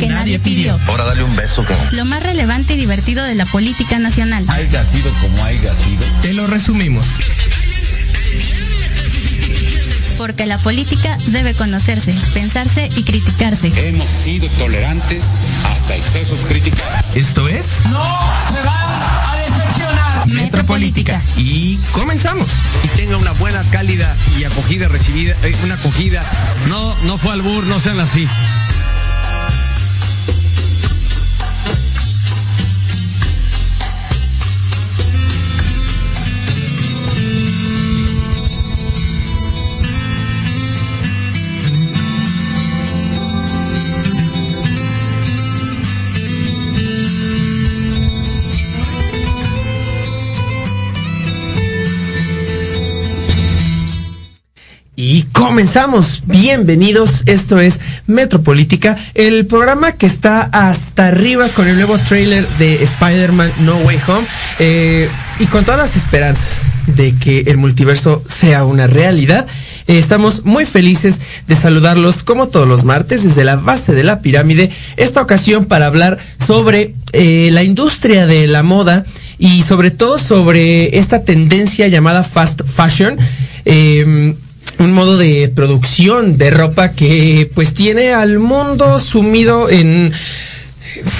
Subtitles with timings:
[0.00, 0.76] Que, nadie pidió.
[0.88, 1.86] Ahora dale un beso, cabrón.
[1.92, 4.44] Lo más relevante y divertido de la política nacional.
[4.48, 6.04] Haiga sido como haiga sido.
[6.20, 7.06] Te lo resumimos.
[10.18, 13.72] Porque la política debe conocerse, pensarse y criticarse.
[13.86, 15.24] Hemos sido tolerantes
[15.70, 16.80] hasta excesos críticos.
[17.14, 18.04] Esto es No
[18.48, 20.26] se van a decepcionar.
[20.26, 21.22] Metropolítica.
[21.36, 22.50] Y comenzamos.
[22.82, 26.24] y tenga una buena, cálida y acogida recibida, eh, una acogida.
[26.68, 28.28] No, no fue albur, no sean así.
[55.54, 56.24] Comenzamos.
[56.26, 57.22] Bienvenidos.
[57.26, 63.48] Esto es Metropolítica, el programa que está hasta arriba con el nuevo trailer de Spider-Man
[63.60, 64.26] No Way Home
[64.58, 69.46] eh, y con todas las esperanzas de que el multiverso sea una realidad.
[69.86, 74.22] Eh, estamos muy felices de saludarlos como todos los martes desde la base de la
[74.22, 74.72] pirámide.
[74.96, 79.04] Esta ocasión para hablar sobre eh, la industria de la moda
[79.38, 83.16] y sobre todo sobre esta tendencia llamada fast fashion.
[84.78, 90.12] Un modo de producción de ropa que pues tiene al mundo sumido en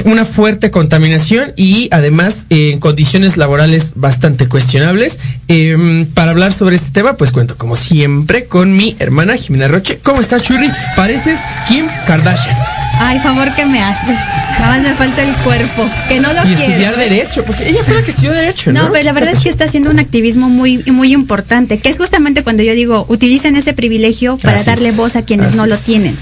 [0.05, 5.19] una fuerte contaminación y además en condiciones laborales bastante cuestionables.
[5.48, 9.98] Eh, para hablar sobre este tema, pues cuento como siempre con mi hermana Jimena Roche.
[10.02, 10.70] ¿Cómo estás, Churri?
[10.97, 11.38] Pareces
[11.69, 12.83] Kim Kardashian.
[13.00, 14.19] Ay, favor que me haces.
[14.61, 16.62] Nada más me falta el cuerpo, que no lo y quiero.
[16.62, 18.84] estudiar Derecho, porque ella fue la que estudió Derecho, ¿no?
[18.84, 21.99] No, pero la verdad es que está haciendo un activismo muy muy importante, que es
[21.99, 25.56] justamente cuando yo digo, utilicen ese privilegio para Así darle es, voz a quienes así
[25.56, 26.15] no lo tienen.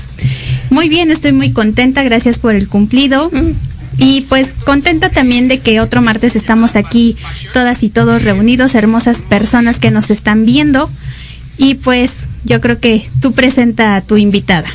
[0.71, 3.31] Muy bien, estoy muy contenta, gracias por el cumplido.
[3.99, 7.17] Y pues contenta también de que otro martes estamos aquí
[7.53, 10.91] todas y todos reunidos, hermosas personas que nos están viendo.
[11.59, 12.13] Y pues
[12.45, 14.69] yo creo que tú presenta a tu invitada.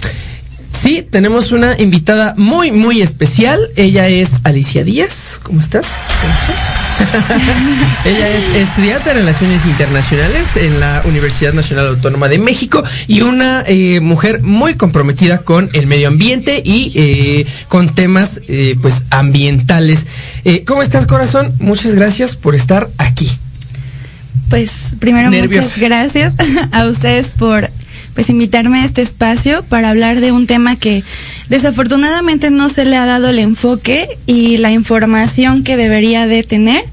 [0.79, 3.59] Sí, tenemos una invitada muy, muy especial.
[3.75, 5.39] Ella es Alicia Díaz.
[5.41, 5.87] ¿Cómo estás?
[8.05, 13.63] Ella es estudiante de Relaciones Internacionales en la Universidad Nacional Autónoma de México y una
[13.65, 20.05] eh, mujer muy comprometida con el medio ambiente y eh, con temas eh, pues ambientales.
[20.45, 21.51] Eh, ¿Cómo estás, corazón?
[21.59, 23.31] Muchas gracias por estar aquí.
[24.49, 26.35] Pues primero muchas gracias
[26.71, 27.67] a ustedes por
[28.17, 31.03] pues invitarme a este espacio para hablar de un tema que
[31.49, 36.83] desafortunadamente no se le ha dado el enfoque y la información que debería de tener,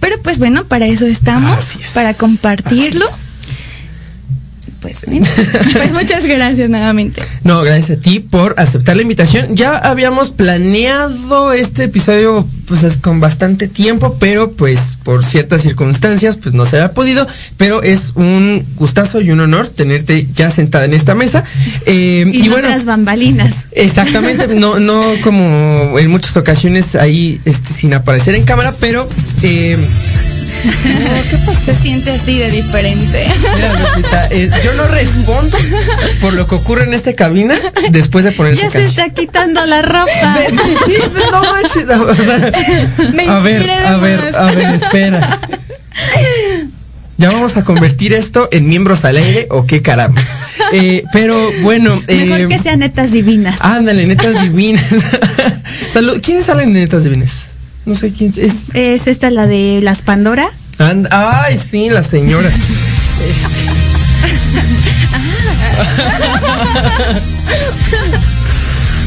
[0.00, 3.06] pero pues bueno, para eso estamos, para compartirlo.
[4.86, 5.02] Pues
[5.72, 7.20] pues muchas gracias nuevamente.
[7.42, 9.56] No, gracias a ti por aceptar la invitación.
[9.56, 16.36] Ya habíamos planeado este episodio pues es con bastante tiempo, pero pues por ciertas circunstancias
[16.36, 17.26] pues no se había podido,
[17.56, 21.44] pero es un gustazo y un honor tenerte ya sentada en esta mesa.
[21.88, 23.66] Eh, Y, no tras bambalinas.
[23.70, 29.08] Exactamente, no, no como en muchas ocasiones ahí este, sin aparecer en cámara, pero
[29.42, 29.76] eh,
[31.64, 33.26] Se siente así de diferente.
[33.56, 35.56] mira, Rosita, eh, yo no respondo
[36.20, 37.54] por lo que ocurre en esta cabina
[37.90, 40.06] después de poner Ya se está quitando la ropa.
[40.86, 40.94] Sí,
[41.32, 42.52] no manches, o sea,
[43.12, 45.40] Me a ver, a ver, a ver, espera.
[47.18, 50.20] Ya vamos a convertir esto en miembros al aire o qué caramba.
[50.72, 53.60] Eh, pero bueno, Mejor eh, que sean netas divinas.
[53.60, 54.84] ándale, netas divinas.
[55.92, 56.20] Salud.
[56.22, 57.46] ¿Quiénes salen en netas divinas?
[57.86, 58.74] No sé quién es.
[58.74, 60.50] Es esta la de las Pandora.
[60.78, 62.50] And- ay, sí, la señora.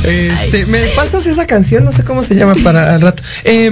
[0.04, 3.22] Este, me pasas esa canción, no sé cómo se llama para al rato.
[3.44, 3.70] Eh,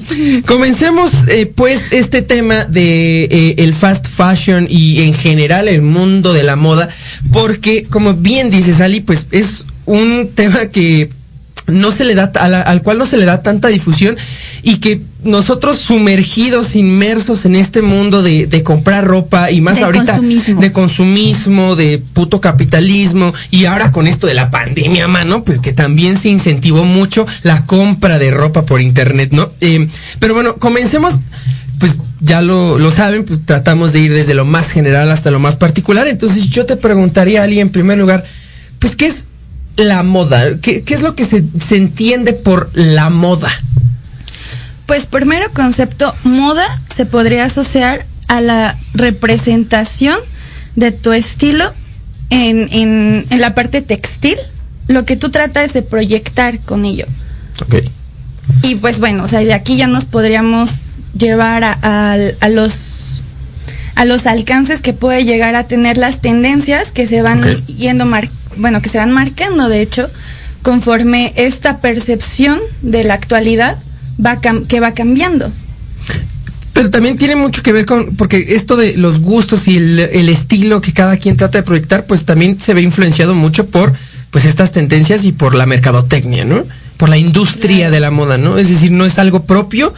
[0.46, 6.32] comencemos eh, pues este tema de eh, el fast fashion y en general el mundo
[6.34, 6.88] de la moda,
[7.32, 11.10] porque como bien dices Ali, pues es un tema que
[11.70, 14.16] no se le da a la- al cual no se le da tanta difusión
[14.62, 19.84] y que nosotros sumergidos, inmersos en este mundo de, de comprar ropa y más De
[19.84, 20.60] ahorita consumismo.
[20.60, 25.72] de consumismo, de puto capitalismo y ahora con esto de la pandemia, mano, pues que
[25.72, 29.50] también se incentivó mucho la compra de ropa por internet, ¿no?
[29.60, 29.88] Eh,
[30.18, 31.20] pero bueno, comencemos
[31.78, 35.38] pues ya lo, lo saben, pues tratamos de ir desde lo más general hasta lo
[35.38, 36.06] más particular.
[36.08, 38.22] Entonces yo te preguntaría, Ali, en primer lugar,
[38.78, 39.24] pues, ¿qué es
[39.76, 40.58] la moda?
[40.60, 43.50] ¿Qué, qué es lo que se, se entiende por la moda?
[44.86, 46.64] Pues primero concepto moda
[46.94, 50.18] se podría asociar a la representación
[50.76, 51.72] de tu estilo
[52.30, 54.36] en, en, en la parte textil,
[54.88, 57.06] lo que tú tratas de proyectar con ello.
[57.62, 57.76] Ok.
[58.62, 60.82] Y pues bueno, o sea, de aquí ya nos podríamos
[61.16, 63.20] llevar a, a- a los
[63.96, 68.30] a los alcances que puede llegar a tener las tendencias que se van yendo mar
[68.56, 70.10] bueno, que se van marcando de hecho
[70.62, 73.78] conforme esta percepción de la actualidad
[74.24, 75.50] va que va cambiando.
[76.72, 80.28] Pero también tiene mucho que ver con, porque esto de los gustos y el, el
[80.28, 83.92] estilo que cada quien trata de proyectar, pues también se ve influenciado mucho por,
[84.30, 86.64] pues estas tendencias y por la mercadotecnia, ¿no?
[86.96, 88.56] Por la industria de la moda, ¿no?
[88.56, 89.92] Es decir, no es algo propio,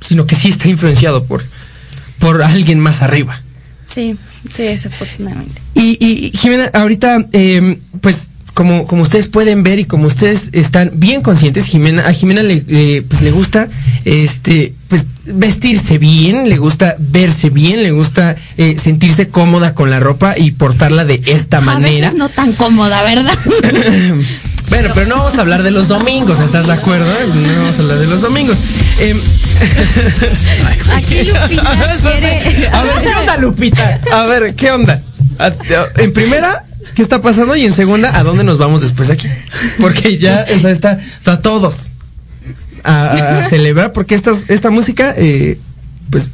[0.00, 1.44] sino que sí está influenciado por,
[2.18, 3.40] por alguien más arriba.
[3.88, 4.16] Sí,
[4.52, 5.60] sí, desafortunadamente.
[5.74, 10.92] Y, y Jimena, ahorita, eh, pues como, como ustedes pueden ver y como ustedes están
[10.94, 13.68] bien conscientes, Jimena, a Jimena le, eh, pues, le gusta
[14.04, 19.98] este, pues, vestirse bien, le gusta verse bien, le gusta eh, sentirse cómoda con la
[19.98, 22.06] ropa y portarla de esta A manera.
[22.06, 23.34] veces no tan cómoda, ¿verdad?
[24.68, 27.06] Bueno, pero no vamos a hablar de los domingos, ¿estás de acuerdo?
[27.06, 28.58] No vamos a hablar de los domingos.
[28.98, 29.20] Em,
[30.94, 32.68] Aquí Lupita quiere.
[32.72, 34.00] A ver, ¿qué onda, Lupita?
[34.12, 35.00] A ver, ¿qué onda?
[35.98, 36.64] En primera,
[36.94, 37.56] ¿qué está pasando?
[37.56, 39.28] Y en segunda, ¿a dónde nos vamos después de aquí?
[39.80, 41.90] Porque ya o sea, está, está todos
[42.84, 45.58] a, celebrar, porque esta, esta música, eh,
[46.10, 46.30] pues,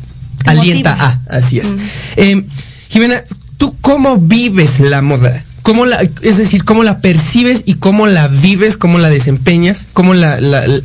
[0.47, 1.76] alienta a, así es.
[2.17, 2.47] Em,
[2.88, 3.23] Jimena,
[3.56, 5.44] ¿tú cómo vives la moda?
[5.62, 10.15] ¿Cómo la, es decir, cómo la percibes y cómo la vives, cómo la desempeñas, cómo
[10.15, 10.81] la, la, la-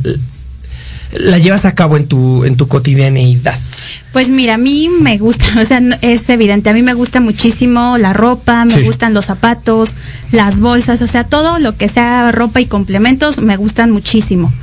[1.18, 3.58] la llevas a cabo en tu, en tu cotidianeidad?
[4.12, 7.98] Pues mira, a mí me gusta, o sea, es evidente, a mí me gusta muchísimo
[7.98, 8.84] la ropa, me Sí.
[8.84, 9.96] gustan los zapatos,
[10.32, 14.54] las bolsas, o sea, todo lo que sea ropa y complementos me gustan muchísimo.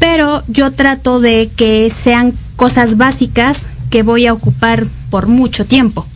[0.00, 6.06] Pero yo trato de que sean cosas básicas que voy a ocupar por mucho tiempo.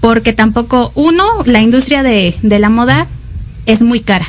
[0.00, 3.06] Porque tampoco, uno, la industria de, de la moda
[3.66, 4.26] es muy cara.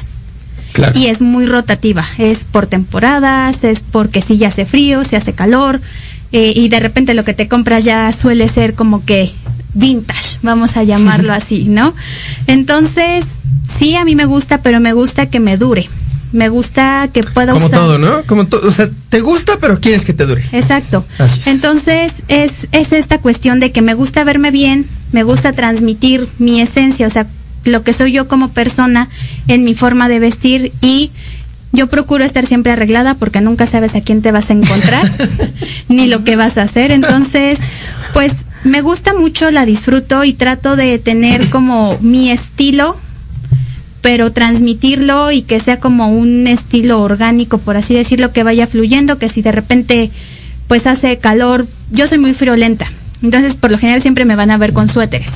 [0.74, 0.98] Claro.
[0.98, 5.34] Y es muy rotativa, es por temporadas, es porque si ya hace frío, si hace
[5.34, 5.82] calor,
[6.32, 9.32] eh, y de repente lo que te compras ya suele ser como que
[9.74, 11.94] vintage, vamos a llamarlo así, ¿no?
[12.48, 13.26] Entonces,
[13.68, 15.90] sí, a mí me gusta, pero me gusta que me dure.
[16.32, 17.80] Me gusta que pueda Como usar.
[17.80, 18.22] todo, ¿no?
[18.24, 20.44] Como todo, o sea, te gusta, pero quieres que te dure.
[20.52, 21.04] Exacto.
[21.18, 21.48] Así es.
[21.48, 26.62] Entonces, es, es esta cuestión de que me gusta verme bien, me gusta transmitir mi
[26.62, 27.26] esencia, o sea,
[27.66, 29.10] lo que soy yo como persona
[29.48, 31.12] en mi forma de vestir y
[31.72, 35.10] yo procuro estar siempre arreglada porque nunca sabes a quién te vas a encontrar
[35.90, 36.92] ni lo que vas a hacer.
[36.92, 37.60] Entonces,
[38.14, 38.34] pues
[38.64, 42.96] me gusta mucho, la disfruto y trato de tener como mi estilo
[44.02, 49.18] pero transmitirlo y que sea como un estilo orgánico, por así decirlo, que vaya fluyendo,
[49.18, 50.10] que si de repente
[50.68, 52.92] pues hace calor, yo soy muy friolenta,
[53.24, 55.32] entonces por lo general siempre me van a ver con suéteres.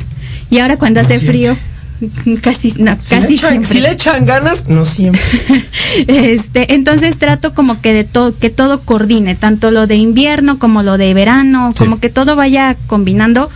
[0.49, 1.57] Y ahora cuando hace frío,
[2.41, 3.69] casi, no, Si, le casi echan, siempre.
[3.71, 5.21] si le echan ganas, no siempre.
[6.07, 10.83] Este, entonces trato como que de todo, que todo coordine, tanto lo de invierno como
[10.83, 11.83] lo de verano, Sí.
[11.83, 13.49] como que todo vaya combinando.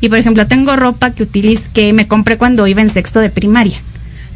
[0.00, 3.30] Y por ejemplo, tengo ropa que utilizo, que me compré cuando iba en sexto de
[3.30, 3.80] primaria.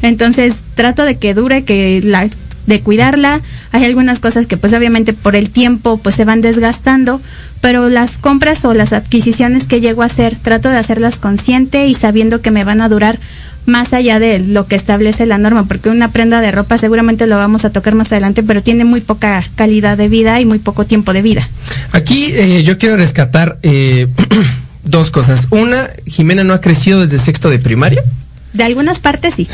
[0.02, 2.28] Entonces trato de que dure, que la,
[2.66, 3.40] de cuidarla.
[3.72, 7.20] Hay algunas cosas que pues obviamente por el tiempo pues se van desgastando,
[7.60, 11.94] pero las compras o las adquisiciones que llego a hacer, trato de hacerlas consciente y
[11.94, 13.18] sabiendo que me van a durar
[13.64, 17.36] más allá de lo que establece la norma, porque una prenda de ropa seguramente lo
[17.36, 20.84] vamos a tocar más adelante, pero tiene muy poca calidad de vida y muy poco
[20.84, 21.48] tiempo de vida.
[21.90, 24.06] Aquí eh, yo quiero rescatar eh,
[24.84, 25.48] dos cosas.
[25.50, 28.02] Una, Jimena no ha crecido desde sexto de primaria.
[28.52, 29.48] De algunas partes sí.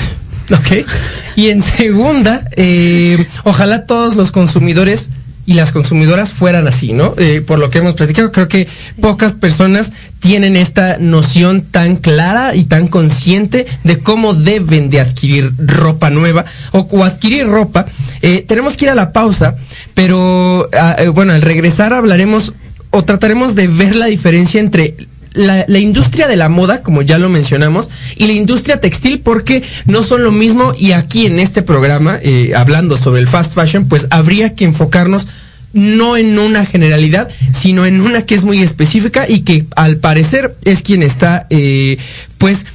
[0.59, 0.87] Ok.
[1.35, 5.09] Y en segunda, eh, ojalá todos los consumidores
[5.47, 7.15] y las consumidoras fueran así, ¿no?
[7.17, 8.69] Eh, por lo que hemos platicado, creo que
[9.01, 15.53] pocas personas tienen esta noción tan clara y tan consciente de cómo deben de adquirir
[15.59, 17.87] ropa nueva o, o adquirir ropa.
[18.21, 19.57] Eh, tenemos que ir a la pausa,
[19.95, 22.53] pero ah, bueno, al regresar hablaremos
[22.91, 24.97] o trataremos de ver la diferencia entre
[25.35, 30.03] la, industria de la moda, como ya lo mencionamos, y la industria textil, porque no
[30.03, 30.75] son lo mismo.
[30.79, 35.29] Y aquí en este programa, eh, hablando sobre el fast fashion, pues habría que enfocarnos
[35.73, 40.55] no en una generalidad, sino en una que es muy específica y que al parecer
[40.65, 41.97] es quien está, eh,
[42.39, 42.67] pues,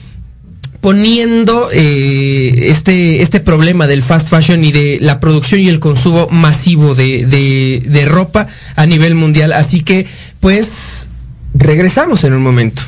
[0.82, 6.28] poniendo eh, este este problema del fast fashion y de la producción y el consumo
[6.30, 9.54] masivo de, de, de ropa a nivel mundial.
[9.54, 10.08] Así que,
[10.40, 11.08] pues,
[11.58, 12.82] regresamos en un momento.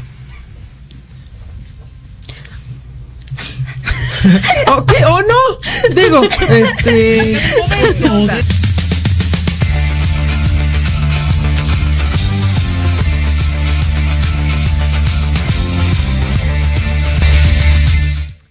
[4.77, 5.95] ¿Ok o no?
[5.95, 7.39] Digo, este...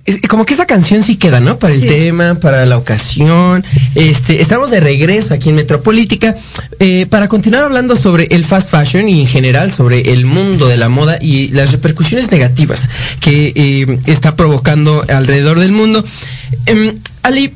[0.09, 1.59] Es- como que esa canción sí queda, ¿no?
[1.59, 3.63] Para el tema, para la ocasión.
[3.95, 6.35] Este, estamos de regreso aquí en Metropolítica
[6.81, 10.79] eh, para continuar hablando sobre el fast fashion y en general sobre el mundo de
[10.79, 12.89] la moda y las repercusiones negativas
[13.21, 16.03] que eh, está provocando alrededor del mundo.
[16.67, 17.53] Em, Ali,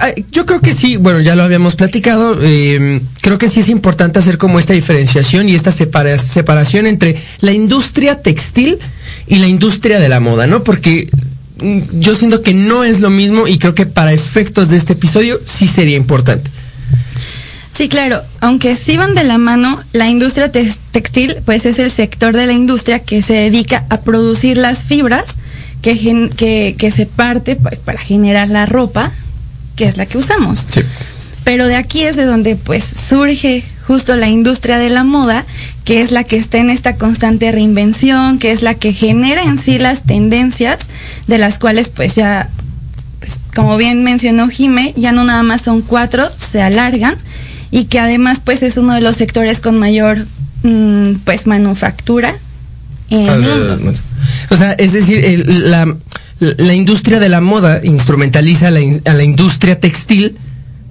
[0.00, 3.68] ah, yo creo que sí, bueno, ya lo habíamos platicado, eh, creo que sí es
[3.68, 8.78] importante hacer como esta diferenciación y esta separa- separación entre la industria textil
[9.26, 10.64] y la industria de la moda, ¿no?
[10.64, 11.08] Porque
[11.92, 15.40] yo siento que no es lo mismo y creo que para efectos de este episodio
[15.44, 16.50] sí sería importante.
[17.72, 22.34] Sí, claro, aunque sí van de la mano, la industria textil pues es el sector
[22.34, 25.24] de la industria que se dedica a producir las fibras
[25.82, 29.12] que, gen- que, que se parte pues, para generar la ropa,
[29.76, 30.66] que es la que usamos.
[30.70, 30.80] Sí.
[31.44, 35.44] Pero de aquí es de donde pues surge justo la industria de la moda,
[35.84, 39.58] que es la que está en esta constante reinvención, que es la que genera en
[39.58, 40.88] sí las tendencias,
[41.26, 42.48] de las cuales pues ya,
[43.20, 47.16] pues, como bien mencionó Jime, ya no nada más son cuatro, se alargan,
[47.70, 50.26] y que además pues es uno de los sectores con mayor
[50.62, 52.34] mm, pues manufactura
[53.10, 53.92] en el mundo.
[54.50, 55.96] O sea, es decir, el- la,
[56.38, 60.36] la industria de la moda instrumentaliza a la, a la industria textil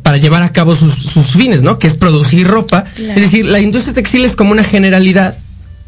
[0.04, 1.80] para llevar a cabo sus, sus fines, ¿no?
[1.80, 2.84] Que es producir ropa.
[2.96, 3.14] Claro.
[3.20, 5.36] Es decir, la industria textil es como una generalidad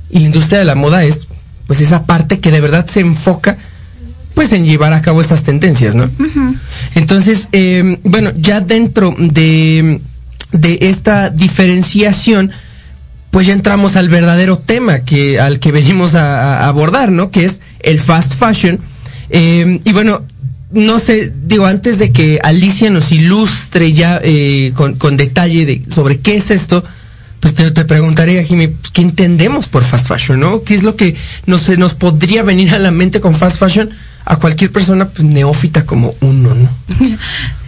[0.10, 1.28] y la industria de la moda es
[1.68, 3.58] pues esa parte que de verdad se enfoca
[4.38, 6.08] pues en llevar a cabo estas tendencias, ¿no?
[6.94, 10.00] Entonces, eh, bueno, ya dentro de,
[10.52, 12.52] de esta diferenciación,
[13.32, 17.32] pues ya entramos al verdadero tema que al que venimos a, a abordar, ¿no?
[17.32, 18.80] Que es el fast fashion.
[19.32, 20.22] Eh, y bueno,
[20.72, 25.82] no sé, digo, antes de que Alicia nos ilustre ya eh, con, con detalle de,
[25.92, 26.84] sobre qué es esto,
[27.40, 30.62] pues te, te preguntaría, Jimmy, ¿qué entendemos por fast fashion, no?
[30.62, 31.16] ¿Qué es lo que
[31.48, 33.90] nos, se nos podría venir a la mente con fast fashion
[34.28, 36.70] a cualquier persona pues, neófita como uno, ¿no?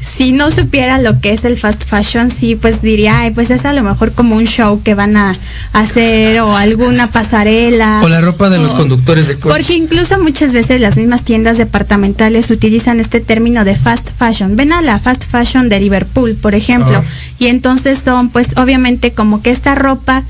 [0.01, 3.63] Si no supiera lo que es el fast fashion, sí, pues diría, ay, pues es
[3.65, 5.37] a lo mejor como un show que van a
[5.71, 8.01] hacer o alguna pasarela.
[8.03, 9.55] O la ropa de los conductores de coches.
[9.55, 14.57] Porque incluso muchas veces las mismas tiendas departamentales utilizan este término de fast fashion.
[14.57, 16.97] Ven a la fast fashion de Liverpool, por ejemplo.
[16.97, 17.03] Ah.
[17.37, 20.23] Y entonces son, pues, obviamente como que esta ropa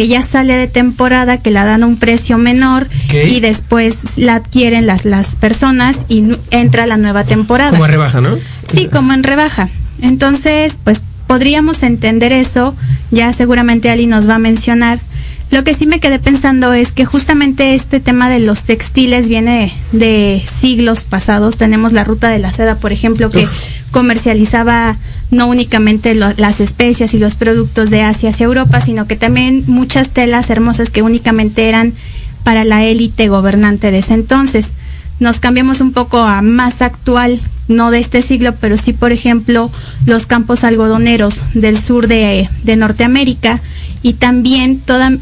[0.00, 4.36] que ya sale de temporada, que la dan a un precio menor y después la
[4.36, 7.72] adquieren las, las personas y entra la nueva temporada.
[7.72, 8.38] Como a rebaja, ¿no?
[8.72, 9.68] Sí, como en rebaja.
[10.00, 12.74] Entonces, pues podríamos entender eso,
[13.10, 14.98] ya seguramente Ali nos va a mencionar.
[15.50, 19.70] Lo que sí me quedé pensando es que justamente este tema de los textiles viene
[19.92, 21.58] de siglos pasados.
[21.58, 23.52] Tenemos la ruta de la seda, por ejemplo, que Uf.
[23.90, 24.96] comercializaba
[25.30, 29.62] no únicamente lo- las especias y los productos de Asia hacia Europa, sino que también
[29.66, 31.92] muchas telas hermosas que únicamente eran
[32.44, 34.66] para la élite gobernante de ese entonces.
[35.20, 39.70] Nos cambiamos un poco a más actual, no de este siglo, pero sí, por ejemplo,
[40.06, 43.60] los campos algodoneros del sur de, de Norteamérica
[44.02, 45.12] y también toda,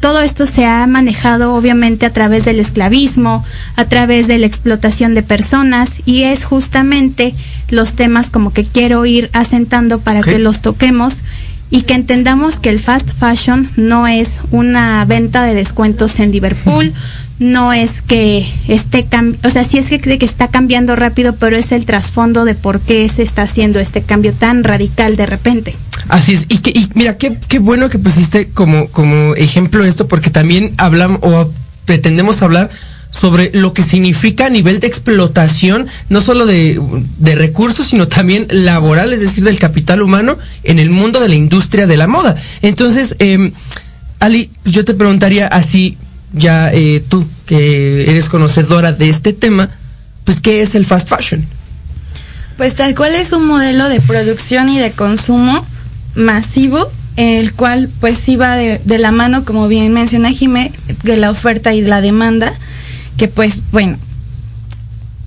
[0.00, 3.44] todo esto se ha manejado obviamente a través del esclavismo,
[3.76, 7.34] a través de la explotación de personas y es justamente
[7.70, 11.20] los temas como que quiero ir asentando para que los toquemos
[11.70, 16.92] y que entendamos que el fast fashion no es una venta de descuentos en Liverpool,
[17.38, 19.06] no es que esté
[19.44, 22.80] o sea, sí es que, que está cambiando rápido, pero es el trasfondo de por
[22.80, 25.76] qué se está haciendo este cambio tan radical de repente.
[26.08, 30.08] Así es, y, que, y mira, qué, qué bueno que pusiste como, como ejemplo esto,
[30.08, 31.50] porque también hablamos o
[31.84, 32.70] pretendemos hablar
[33.10, 36.80] sobre lo que significa a nivel de explotación, no solo de,
[37.18, 41.34] de recursos, sino también laboral, es decir, del capital humano en el mundo de la
[41.34, 42.36] industria de la moda.
[42.62, 43.52] Entonces, eh,
[44.20, 45.96] Ali, yo te preguntaría así,
[46.32, 49.70] ya eh, tú, que eres conocedora de este tema,
[50.24, 51.44] pues, ¿qué es el fast fashion?
[52.56, 55.64] Pues tal cual es un modelo de producción y de consumo
[56.14, 60.72] masivo, el cual pues va de, de la mano, como bien menciona Jimé,
[61.04, 62.52] de la oferta y la demanda,
[63.16, 63.96] que pues bueno,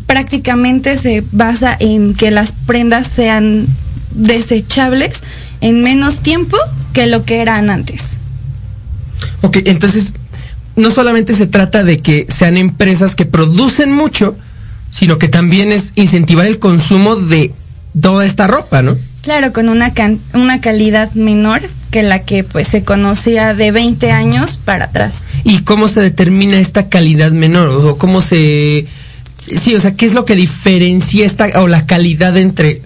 [0.08, 3.66] prácticamente se basa en que las prendas sean
[4.12, 5.24] desechables
[5.62, 6.58] en menos tiempo
[6.92, 8.18] que lo que eran antes.
[9.42, 10.14] Ok, entonces
[10.76, 14.36] no solamente se trata de que sean empresas que producen mucho,
[14.92, 17.54] sino que también es incentivar el consumo de
[18.00, 18.98] toda esta ropa, ¿no?
[19.22, 21.62] Claro, con una, can- una calidad menor
[21.92, 25.28] que la que pues se conocía de 20 años para atrás.
[25.44, 27.68] ¿Y cómo se determina esta calidad menor?
[27.68, 28.88] O cómo se...
[29.60, 32.82] Sí, o sea, ¿qué es lo que diferencia esta o la calidad entre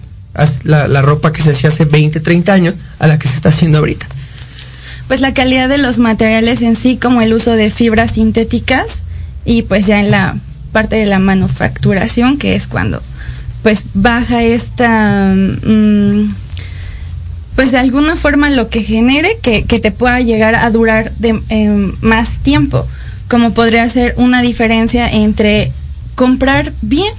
[0.64, 3.50] la, la ropa que se hacía hace 20, 30 años a la que se está
[3.50, 4.06] haciendo ahorita?
[5.08, 9.04] Pues la calidad de los materiales en sí, como el uso de fibras sintéticas
[9.44, 10.36] y pues ya en la
[10.72, 13.00] parte de la manufacturación, que es cuando
[13.62, 16.28] pues baja esta mm,
[17.56, 21.40] pues de alguna forma lo que genere que, que te pueda llegar a durar de,
[21.48, 22.86] eh, más tiempo,
[23.28, 25.72] como podría ser una diferencia entre
[26.14, 27.12] comprar bien,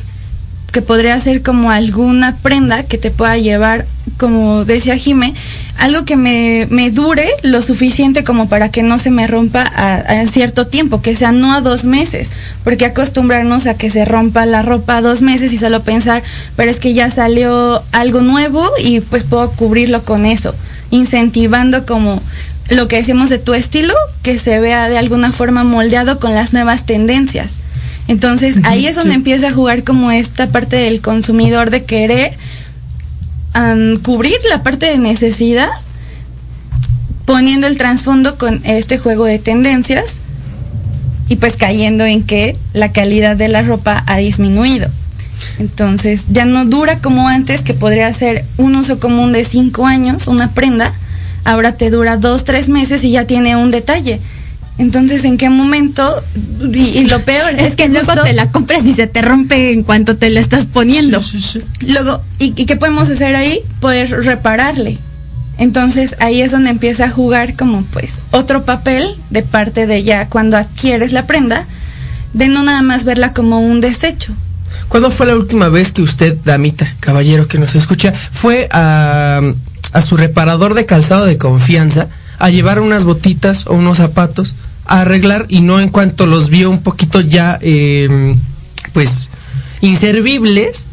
[0.71, 3.85] que podría ser como alguna prenda que te pueda llevar,
[4.17, 5.33] como decía Jime,
[5.77, 9.95] algo que me, me dure lo suficiente como para que no se me rompa a,
[9.95, 12.31] a, cierto tiempo, que sea no a dos meses,
[12.63, 16.23] porque acostumbrarnos a que se rompa la ropa a dos meses y solo pensar,
[16.55, 20.55] pero es que ya salió algo nuevo y pues puedo cubrirlo con eso,
[20.89, 22.21] incentivando como
[22.69, 23.93] lo que decimos de tu estilo,
[24.23, 27.59] que se vea de alguna forma moldeado con las nuevas tendencias.
[28.07, 29.15] Entonces ahí es donde sí.
[29.15, 32.37] empieza a jugar como esta parte del consumidor de querer
[34.03, 35.69] cubrir la parte de necesidad
[37.25, 40.21] poniendo el trasfondo con este juego de tendencias
[41.27, 44.89] y pues cayendo en que la calidad de la ropa ha disminuido.
[45.59, 50.27] Entonces ya no dura como antes, que podría ser un uso común de cinco años,
[50.27, 50.93] una prenda,
[51.43, 54.21] ahora te dura dos, tres meses y ya tiene un detalle.
[54.77, 56.23] Entonces, ¿en qué momento?
[56.71, 58.23] Y, y lo peor es, es que, que luego justo...
[58.23, 61.21] te la compras y se te rompe en cuanto te la estás poniendo.
[61.23, 61.85] Sí, sí, sí.
[61.87, 63.61] Luego, ¿y, ¿y, qué podemos hacer ahí?
[63.79, 64.97] Poder repararle.
[65.57, 70.27] Entonces, ahí es donde empieza a jugar como pues otro papel de parte de ya
[70.27, 71.65] cuando adquieres la prenda,
[72.33, 74.33] de no nada más verla como un desecho.
[74.87, 79.41] ¿Cuándo fue la última vez que usted, damita, caballero que nos escucha, fue a,
[79.91, 82.07] a su reparador de calzado de confianza
[82.37, 84.53] a llevar unas botitas o unos zapatos?
[84.87, 88.35] A arreglar y no en cuanto los vio un poquito ya, eh,
[88.93, 89.29] pues,
[89.81, 90.87] inservibles,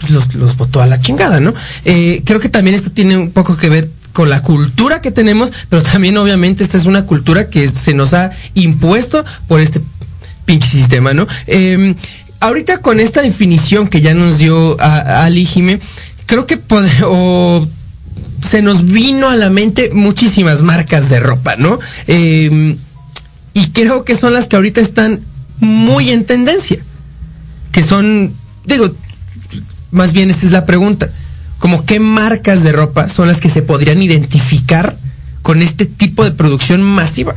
[0.00, 1.54] pues los, los botó a la chingada, ¿no?
[1.84, 5.52] Eh, creo que también esto tiene un poco que ver con la cultura que tenemos,
[5.68, 9.80] pero también obviamente esta es una cultura que se nos ha impuesto por este
[10.44, 11.26] pinche sistema, ¿no?
[11.46, 11.94] Eh,
[12.40, 15.80] ahorita con esta definición que ya nos dio a, a Jime,
[16.26, 16.58] creo que
[17.04, 17.68] o
[18.46, 21.78] se nos vino a la mente muchísimas marcas de ropa, ¿no?
[22.06, 22.76] Eh,
[23.56, 25.20] y creo que son las que ahorita están
[25.60, 26.76] muy en tendencia.
[27.72, 28.34] Que son,
[28.66, 28.94] digo,
[29.90, 31.08] más bien esta es la pregunta,
[31.58, 34.94] como qué marcas de ropa son las que se podrían identificar
[35.40, 37.36] con este tipo de producción masiva.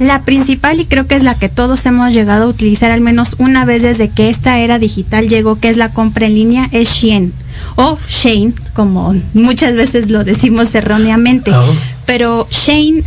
[0.00, 3.36] La principal y creo que es la que todos hemos llegado a utilizar al menos
[3.38, 6.88] una vez desde que esta era digital llegó, que es la compra en línea, es
[6.88, 7.32] Shein
[7.76, 11.52] o Shane, como muchas veces lo decimos erróneamente.
[11.52, 11.72] Oh.
[12.04, 13.04] Pero Shane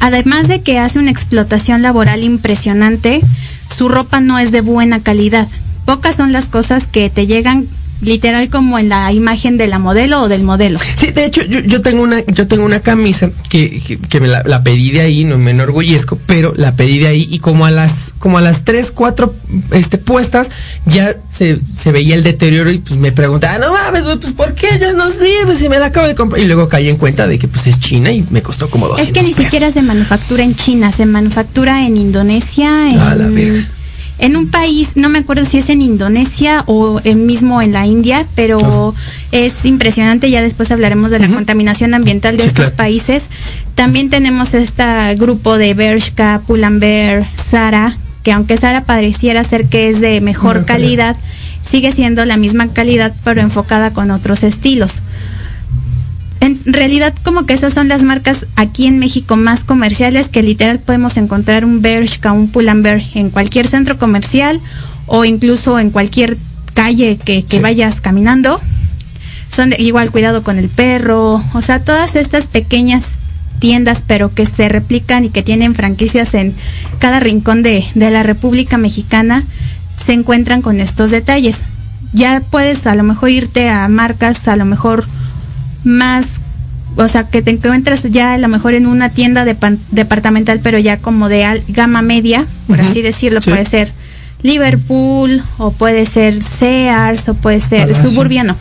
[0.00, 3.20] además de que hace una explotación laboral impresionante,
[3.74, 5.48] su ropa no es de buena calidad.
[5.84, 7.66] Pocas son las cosas que te llegan
[8.00, 10.78] literal como en la imagen de la modelo o del modelo.
[10.96, 14.28] Sí, de hecho yo, yo tengo una yo tengo una camisa que, que, que me
[14.28, 17.66] la, la, pedí de ahí, no me enorgullezco, pero la pedí de ahí y como
[17.66, 19.34] a las como a las tres, cuatro
[19.72, 20.50] este puestas
[20.86, 24.66] ya se, se veía el deterioro y pues me preguntaba, no mames, pues ¿por qué
[24.80, 26.42] ya no sirve si me la acabo de comprar?
[26.42, 29.08] Y luego caí en cuenta de que pues es China y me costó como 200
[29.08, 29.44] Es que ni pesos.
[29.44, 33.66] siquiera se manufactura en China, se manufactura en Indonesia, en A la verga
[34.18, 37.86] en un país, no me acuerdo si es en Indonesia o en mismo en la
[37.86, 38.94] India, pero oh.
[39.32, 41.34] es impresionante, ya después hablaremos de la uh -huh.
[41.34, 42.76] contaminación ambiental de sí, estos claro.
[42.76, 43.28] países.
[43.74, 50.00] También tenemos este grupo de Bershka, Pull&Bear, Zara, que aunque Zara pareciera ser que es
[50.00, 51.16] de mejor calidad,
[51.64, 55.00] sigue siendo la misma calidad pero enfocada con otros estilos
[56.72, 61.16] realidad como que esas son las marcas aquí en México más comerciales que literal podemos
[61.16, 64.60] encontrar un Bershka, un Pull&Bear en cualquier centro comercial
[65.06, 66.36] o incluso en cualquier
[66.74, 67.62] calle que, que sí.
[67.62, 68.60] vayas caminando.
[69.50, 73.14] Son de, igual cuidado con el perro, o sea, todas estas pequeñas
[73.58, 76.54] tiendas pero que se replican y que tienen franquicias en
[76.98, 79.42] cada rincón de, de la República Mexicana
[79.96, 81.62] se encuentran con estos detalles.
[82.12, 85.06] Ya puedes a lo mejor irte a marcas, a lo mejor
[85.84, 86.40] más
[86.98, 89.56] o sea que te encuentras ya a lo mejor en una tienda de
[89.92, 92.90] departamental pero ya como de al, gama media por uh -huh.
[92.90, 93.50] así decirlo sí.
[93.50, 93.92] puede ser
[94.42, 98.48] Liverpool o puede ser Sears o puede ser ah, Suburbia sí.
[98.48, 98.56] no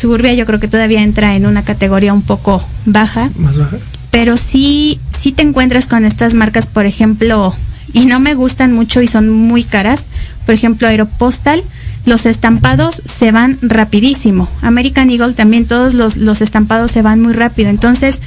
[0.00, 3.76] Suburbia yo creo que todavía entra en una categoría un poco baja más baja
[4.10, 7.52] pero sí sí te encuentras con estas marcas por ejemplo
[7.92, 10.04] y no me gustan mucho y son muy caras
[10.46, 11.62] por ejemplo Aeropostal
[12.04, 14.48] los estampados se van rapidísimo.
[14.60, 17.70] American Eagle también todos los, los estampados se van muy rápido.
[17.70, 18.20] Entonces,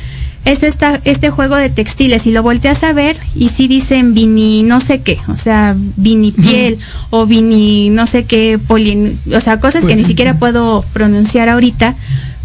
[0.46, 4.14] es esta, este juego de textiles y lo volteas a ver y si sí dicen
[4.14, 6.78] vini no sé qué, o sea, vini piel
[7.10, 11.96] o vini no sé qué, poli, o sea, cosas que ni siquiera puedo pronunciar ahorita,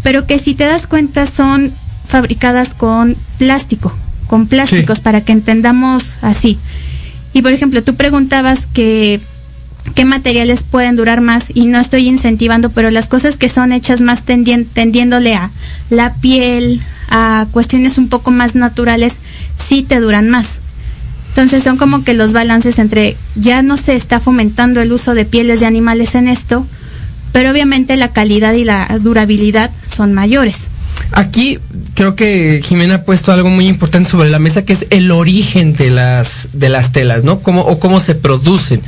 [0.01, 1.71] pero que si te das cuenta son
[2.07, 3.93] fabricadas con plástico,
[4.25, 5.03] con plásticos sí.
[5.03, 6.57] para que entendamos así.
[7.33, 9.21] Y por ejemplo, tú preguntabas que
[9.95, 14.01] qué materiales pueden durar más y no estoy incentivando, pero las cosas que son hechas
[14.01, 15.49] más tendien- tendiéndole a
[15.89, 19.15] la piel, a cuestiones un poco más naturales,
[19.57, 20.59] sí te duran más.
[21.29, 25.25] Entonces son como que los balances entre ya no se está fomentando el uso de
[25.25, 26.65] pieles de animales en esto,
[27.31, 30.67] pero obviamente la calidad y la durabilidad son mayores.
[31.13, 31.57] Aquí
[31.95, 35.73] creo que Jimena ha puesto algo muy importante sobre la mesa que es el origen
[35.75, 37.39] de las de las telas, ¿no?
[37.39, 38.81] Cómo o cómo se producen.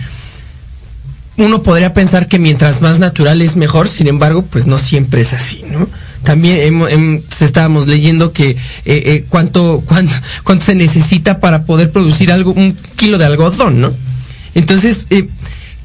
[1.38, 5.34] Uno podría pensar que mientras más natural es mejor, sin embargo, pues no siempre es
[5.34, 5.90] así, ¿no?
[6.24, 11.92] También hemos- hem- estábamos leyendo que eh, eh, cuánto, cuánto cuánto se necesita para poder
[11.92, 13.92] producir algo un kilo de algodón, ¿no?
[14.56, 15.28] Entonces, eh,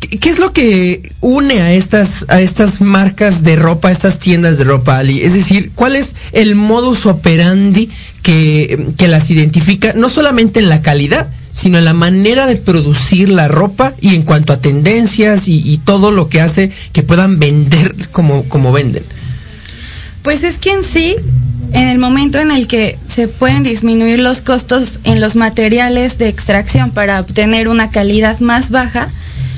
[0.00, 4.18] ¿qué, qué es lo que une a estas a estas marcas de ropa, a estas
[4.18, 5.22] tiendas de ropa, Ali?
[5.22, 7.88] Es decir, ¿cuál es el modus operandi
[8.22, 11.28] que, que las identifica, no solamente en la calidad,
[11.58, 15.78] sino en la manera de producir la ropa y en cuanto a tendencias y, y
[15.78, 19.02] todo lo que hace que puedan vender como, como venden?
[20.22, 21.16] Pues es que en sí,
[21.72, 26.28] en el momento en el que se pueden disminuir los costos en los materiales de
[26.28, 29.08] extracción para obtener una calidad más baja,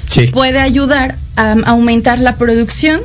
[0.09, 0.29] Sí.
[0.29, 3.01] puede ayudar a aumentar la producción.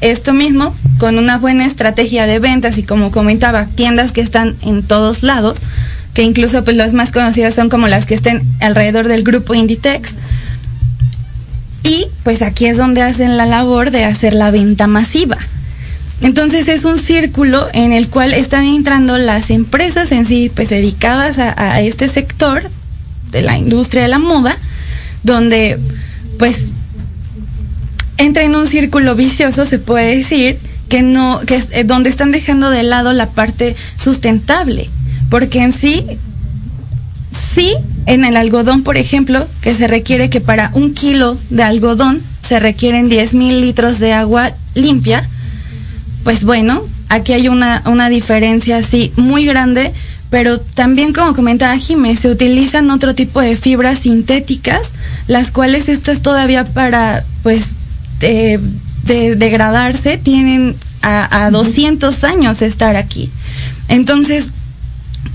[0.00, 4.82] Esto mismo, con una buena estrategia de ventas y como comentaba, tiendas que están en
[4.82, 5.58] todos lados,
[6.14, 10.14] que incluso pues las más conocidas son como las que estén alrededor del grupo Inditex.
[11.82, 15.36] Y pues aquí es donde hacen la labor de hacer la venta masiva.
[16.22, 21.38] Entonces es un círculo en el cual están entrando las empresas en sí, pues dedicadas
[21.38, 22.62] a, este sector
[23.30, 24.56] de la industria de la moda,
[25.24, 25.78] donde
[26.38, 26.72] pues
[28.16, 32.30] entra en un círculo vicioso, se puede decir, que no, que es eh, donde están
[32.30, 34.88] dejando de lado la parte sustentable,
[35.34, 36.06] porque en sí,
[37.56, 37.74] sí,
[38.06, 42.60] en el algodón, por ejemplo, que se requiere que para un kilo de algodón se
[42.60, 45.28] requieren 10 mil litros de agua limpia,
[46.22, 49.92] pues bueno, aquí hay una, una diferencia así muy grande,
[50.30, 54.92] pero también como comentaba Jiménez, se utilizan otro tipo de fibras sintéticas,
[55.26, 57.74] las cuales estas todavía para pues
[58.20, 58.60] de,
[59.02, 63.30] de degradarse tienen a, a 200 años estar aquí.
[63.88, 64.52] Entonces,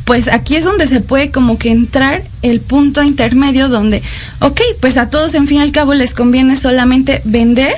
[0.09, 4.01] pues aquí es donde se puede como que entrar el punto intermedio donde,
[4.39, 7.75] ok, pues a todos en fin y al cabo les conviene solamente vender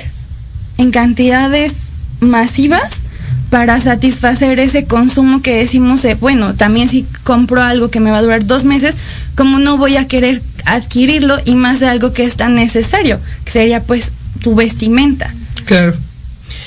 [0.78, 3.02] en cantidades masivas
[3.50, 8.16] para satisfacer ese consumo que decimos de, bueno, también si compro algo que me va
[8.16, 8.96] a durar dos meses,
[9.36, 13.50] como no voy a querer adquirirlo y más de algo que es tan necesario, que
[13.50, 15.34] sería pues tu vestimenta.
[15.66, 15.92] Claro.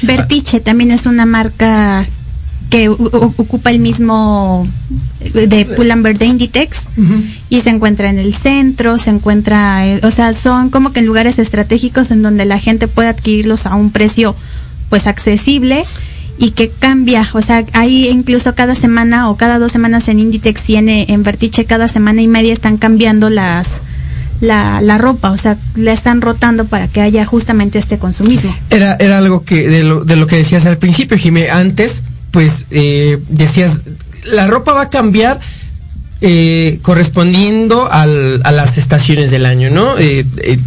[0.03, 2.05] Vertiche también es una marca
[2.69, 4.67] que ocupa el mismo
[5.33, 6.87] de Pull&Bear de Inditex
[7.49, 11.05] y se encuentra en el centro, se encuentra, eh, o sea, son como que en
[11.05, 14.35] lugares estratégicos en donde la gente puede adquirirlos a un precio
[14.89, 15.85] pues accesible
[16.37, 20.69] y que cambia, o sea, hay incluso cada semana o cada dos semanas en Inditex
[20.69, 23.81] y en, en Vertiche cada semana y media están cambiando las
[24.41, 28.53] la, la ropa, o sea, la están rotando para que haya justamente este consumismo.
[28.69, 31.49] Era, era algo que de lo, de lo que decías al principio, Jimé.
[31.49, 32.03] Antes,
[32.35, 33.81] pues eh, decías,
[34.25, 35.39] la ropa va a cambiar
[36.19, 39.97] eh, correspondiendo al, a las estaciones del año, ¿no?
[39.97, 40.59] Eh, eh,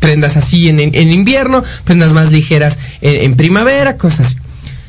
[0.00, 4.36] prendas así en, en, invierno, prendas más ligeras en, en primavera, cosas así.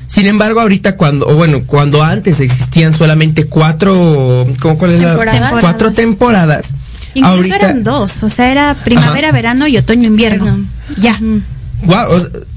[0.08, 5.10] Sin embargo, ahorita cuando, o bueno, cuando antes existían solamente cuatro, ¿cómo cuál es la?
[5.10, 5.54] Temporadas.
[5.62, 6.74] Cuatro temporadas.
[7.14, 9.36] Incluso ahorita, eran dos, o sea, era primavera, Ajá.
[9.36, 10.46] verano y otoño, invierno.
[10.46, 10.70] Perdón.
[10.98, 11.20] Ya.
[11.84, 12.55] guau, o-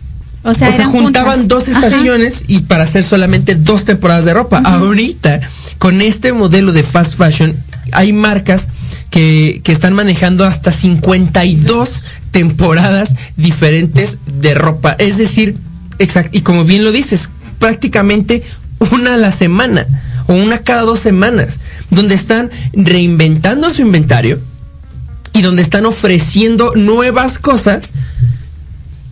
[0.48, 1.66] O sea, o sea, eran juntaban juntas.
[1.66, 1.86] dos Ajá.
[1.86, 4.58] estaciones y para hacer solamente dos temporadas de ropa.
[4.64, 5.40] Ahorita,
[5.78, 7.54] con este modelo de fast fashion,
[7.92, 8.68] hay marcas
[9.10, 14.92] que, que están manejando hasta 52 temporadas diferentes de ropa.
[14.98, 15.56] Es decir,
[15.98, 18.42] exact, y como bien lo dices, prácticamente
[18.92, 19.86] una a la semana
[20.28, 21.58] o una cada dos semanas,
[21.90, 24.38] donde están reinventando su inventario
[25.32, 27.94] y donde están ofreciendo nuevas cosas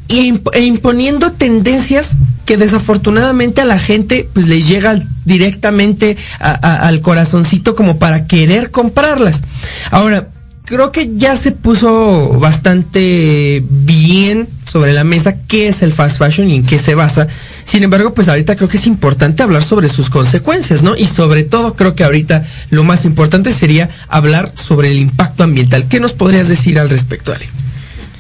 [0.09, 7.75] e imponiendo tendencias que desafortunadamente a la gente pues le llega directamente a- al corazoncito
[7.75, 9.43] como para querer comprarlas.
[9.91, 10.29] Ahora,
[10.65, 16.49] creo que ya se puso bastante bien sobre la mesa qué es el fast fashion
[16.51, 17.27] y en qué se basa.
[17.65, 20.97] Sin embargo, pues ahorita creo que es importante hablar sobre sus consecuencias, ¿no?
[20.97, 25.87] Y sobre todo creo que ahorita lo más importante sería hablar sobre el impacto ambiental.
[25.89, 27.49] ¿Qué nos podrías decir al respecto, Ale?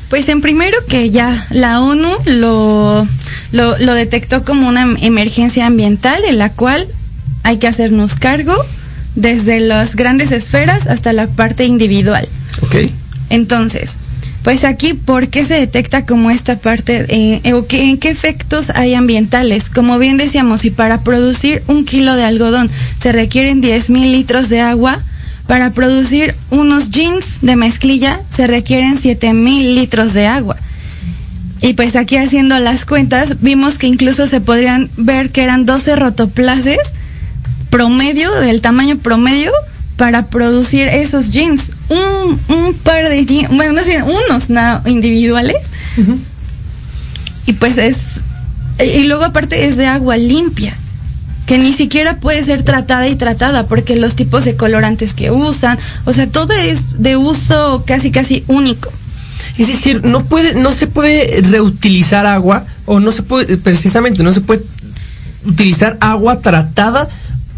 [0.09, 3.07] Pues en primero que ya la ONU lo,
[3.53, 6.87] lo, lo detectó como una emergencia ambiental de la cual
[7.43, 8.55] hay que hacernos cargo
[9.17, 12.29] desde las grandes esferas hasta la parte individual.
[12.63, 12.77] ¿Ok?
[13.31, 13.97] Entonces,
[14.45, 18.71] Pues aquí, ¿por qué se detecta como esta parte, eh, o qué, en qué efectos
[18.71, 19.69] hay ambientales?
[19.69, 24.49] Como bien decíamos, si para producir un kilo de algodón se requieren 10 mil litros
[24.49, 25.03] de agua,
[25.47, 30.57] para producir unos jeans de mezclilla se requieren 7 mil litros de agua.
[31.63, 35.97] Y pues aquí haciendo las cuentas, vimos que incluso se podrían ver que eran 12
[35.97, 36.79] rotoplaces
[37.71, 39.53] promedio, del tamaño promedio,
[39.97, 41.73] para producir esos jeans.
[41.89, 45.57] Un, un par de jeans, bueno, unos nada, individuales.
[47.47, 48.21] Y pues es.
[48.79, 50.77] Y luego aparte es de agua limpia,
[51.47, 55.79] que ni siquiera puede ser tratada y tratada, porque los tipos de colorantes que usan,
[56.05, 58.93] o sea, todo es de uso casi casi único.
[59.57, 64.33] Es decir, no puede, no se puede reutilizar agua, o no se puede, precisamente, no
[64.33, 64.63] se puede
[65.47, 67.09] utilizar agua tratada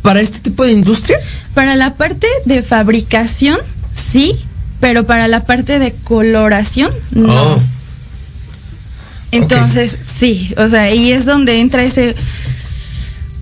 [0.03, 1.19] para este tipo de industria.
[1.55, 3.59] Para la parte de fabricación,
[3.91, 4.37] sí,
[4.81, 7.33] pero para la parte de coloración, no.
[7.33, 7.63] Oh.
[9.33, 12.15] Entonces, sí, o sea, y es donde entra ese,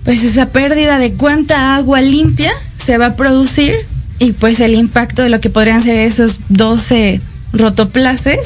[0.07, 3.75] pues esa pérdida de cuánta agua limpia se va a producir
[4.19, 7.19] y pues el impacto de lo que podrían ser esos 12
[7.51, 8.39] rotoplaces,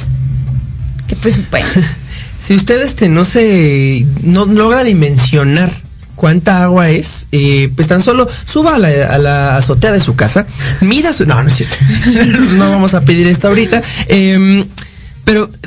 [1.08, 1.68] que pues bueno.
[2.40, 5.72] Si usted este no se no logra dimensionar
[6.16, 10.16] cuánta agua es, eh, pues tan solo suba a la, a la azotea de su
[10.16, 10.48] casa,
[10.82, 11.28] mida su...
[11.28, 11.76] No, no es cierto.
[12.58, 13.84] no vamos a pedir esto ahorita.
[14.08, 14.66] Pero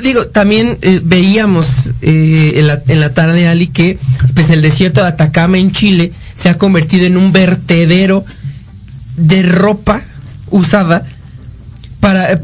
[0.05, 3.97] digo, también eh, veíamos eh, en, la, en la tarde, Ali, que
[4.33, 8.23] pues el desierto de Atacama en Chile se ha convertido en un vertedero
[9.17, 10.01] de ropa
[10.49, 11.05] usada
[11.99, 12.39] para eh,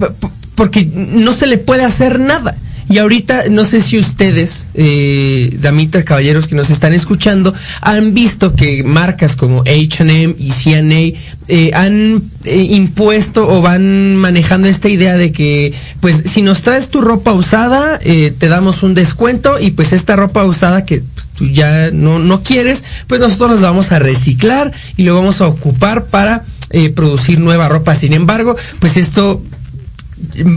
[0.56, 2.56] porque no se le puede hacer nada.
[2.91, 8.54] Y ahorita no sé si ustedes, eh, damitas, caballeros que nos están escuchando, han visto
[8.54, 15.15] que marcas como H&M y C&A eh, han eh, impuesto o van manejando esta idea
[15.15, 19.71] de que, pues, si nos traes tu ropa usada, eh, te damos un descuento y
[19.71, 23.91] pues esta ropa usada que pues, tú ya no, no quieres, pues nosotros la vamos
[23.91, 27.95] a reciclar y lo vamos a ocupar para eh, producir nueva ropa.
[27.95, 29.43] Sin embargo, pues esto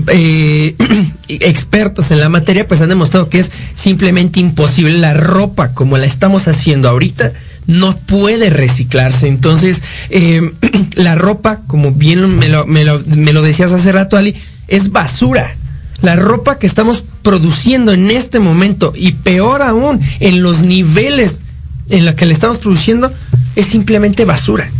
[0.09, 0.75] eh,
[1.29, 4.99] expertos en la materia pues han demostrado que es simplemente imposible.
[4.99, 7.33] La ropa como la estamos haciendo ahorita
[7.67, 9.29] no puede reciclarse.
[9.29, 10.53] Entonces eh,
[10.95, 14.35] la ropa como bien me lo, decías hace rato Ali
[14.69, 15.57] es basura.
[16.03, 21.43] La ropa que estamos produciendo en este momento y peor aún en los niveles
[21.89, 23.13] en los que le estamos produciendo
[23.57, 24.71] es simplemente basura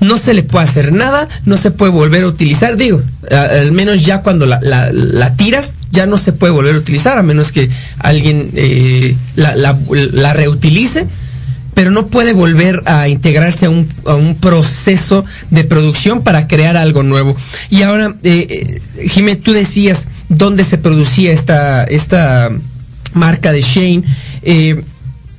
[0.00, 4.04] no se le puede hacer nada, no se puede volver a utilizar, digo, al menos
[4.04, 7.70] ya cuando la, la- tiras, ya no se puede volver a utilizar, a menos que
[7.98, 11.06] alguien eh, la, la- reutilice,
[11.74, 16.76] pero no puede volver a integrarse a un, a un proceso de producción para crear
[16.76, 17.36] algo nuevo.
[17.70, 22.50] Y ahora, eh, eh, Jimé, tú decías dónde se producía esta, esta
[23.14, 24.02] marca de Shane.
[24.42, 24.82] eh,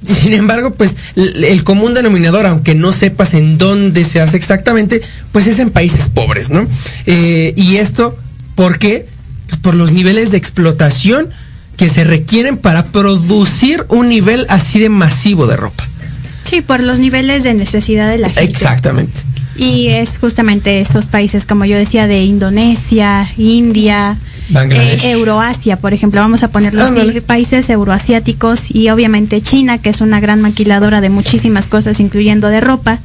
[0.08, 5.48] sin embargo, pues el común denominador, aunque no sepas en dónde se hace exactamente, pues
[5.48, 6.68] es en países pobres, ¿no?
[7.06, 8.18] Eh, y esto,
[8.56, 9.08] ¿por qué?
[9.48, 11.28] Pues por los niveles de explotación
[11.78, 15.88] que se requieren para producir un nivel así de masivo de ropa.
[16.50, 18.44] Sí, por los niveles de necesidad de la gente.
[18.44, 19.22] Exactamente.
[19.58, 24.16] Y es justamente estos países, como yo decía, de Indonesia, India.
[24.54, 30.02] Eh, Euroasia, por ejemplo, vamos a ponerlo así, países euroasiáticos y obviamente China, que es
[30.02, 33.00] una gran maquiladora de muchísimas cosas, incluyendo de ropa.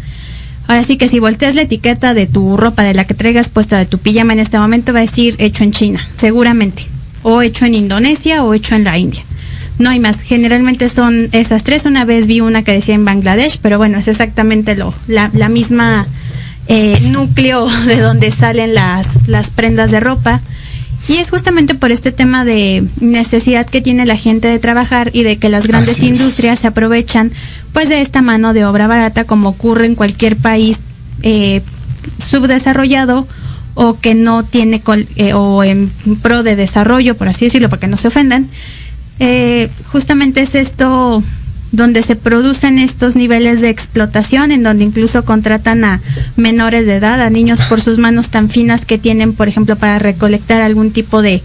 [0.68, 3.78] Ahora sí que si volteas la etiqueta de tu ropa, de la que traigas puesta
[3.78, 6.84] de tu pijama en este momento, va a decir hecho en China, seguramente.
[7.24, 9.24] O hecho en Indonesia o hecho en la India.
[9.78, 10.20] No hay más.
[10.20, 11.86] Generalmente son esas tres.
[11.86, 15.48] Una vez vi una que decía en Bangladesh, pero bueno, es exactamente lo, la, la
[15.48, 16.06] misma
[16.68, 20.40] eh, núcleo de donde salen las, las prendas de ropa.
[21.08, 25.24] Y es justamente por este tema de necesidad que tiene la gente de trabajar y
[25.24, 26.20] de que las grandes Así es.
[26.20, 27.32] industrias se aprovechan
[27.72, 30.78] pues de esta mano de obra barata como ocurre en cualquier país
[31.22, 31.60] eh,
[32.18, 33.26] subdesarrollado
[33.74, 37.80] o que no tiene col- eh, o en pro de desarrollo, por así decirlo, para
[37.80, 38.46] que no se ofendan.
[39.18, 41.22] Eh, justamente es esto
[41.72, 46.00] donde se producen estos niveles de explotación, en donde incluso contratan a
[46.36, 49.98] menores de edad, a niños por sus manos tan finas que tienen, por ejemplo, para
[49.98, 51.42] recolectar algún tipo de,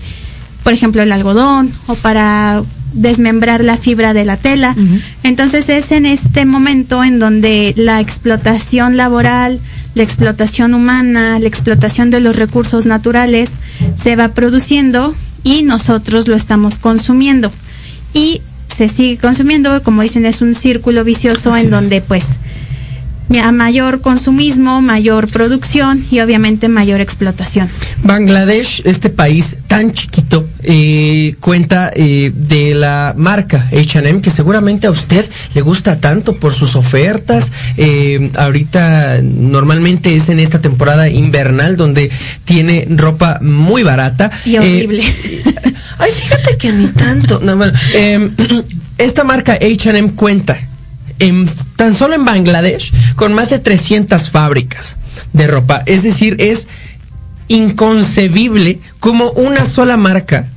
[0.64, 2.62] por ejemplo, el algodón o para
[2.94, 4.76] desmembrar la fibra de la tela.
[5.24, 9.60] Entonces es en este momento en donde la explotación laboral,
[9.96, 13.52] la explotación humana, la explotación de los recursos naturales
[13.96, 17.52] se va produciendo y nosotros lo estamos consumiendo.
[18.14, 18.42] Y
[18.78, 21.82] se sigue consumiendo, como dicen, es un círculo vicioso Así en es.
[21.82, 22.38] donde pues
[23.36, 27.70] a mayor consumismo, mayor producción y obviamente mayor explotación.
[28.04, 34.92] Bangladesh, este país tan chiquito, eh, cuenta eh, de la marca H&M que seguramente a
[34.92, 37.52] usted le gusta tanto por sus ofertas.
[37.76, 42.10] Eh, ahorita normalmente es en esta temporada invernal donde
[42.46, 44.32] tiene ropa muy barata.
[44.46, 45.04] Y horrible.
[45.98, 47.40] ay, fíjate que ni tanto.
[47.44, 48.32] No, bueno, em,
[48.98, 50.58] esta marca H&M cuenta
[51.20, 54.98] en, tan solo en Bangladesh con más de 300 fábricas
[55.34, 55.84] de ropa.
[55.86, 56.68] Es decir, es
[57.48, 60.48] inconcebible cómo una sola marca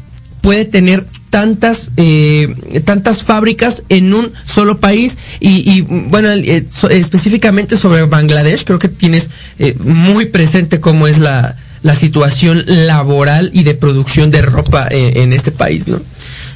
[0.40, 5.16] puede tener tantas eh, tantas fábricas en un solo país.
[5.38, 11.18] Y, y bueno eh, específicamente sobre Bangladesh creo que tienes eh, muy presente cómo es
[11.18, 16.00] la, la situación laboral y de producción de ropa en este país no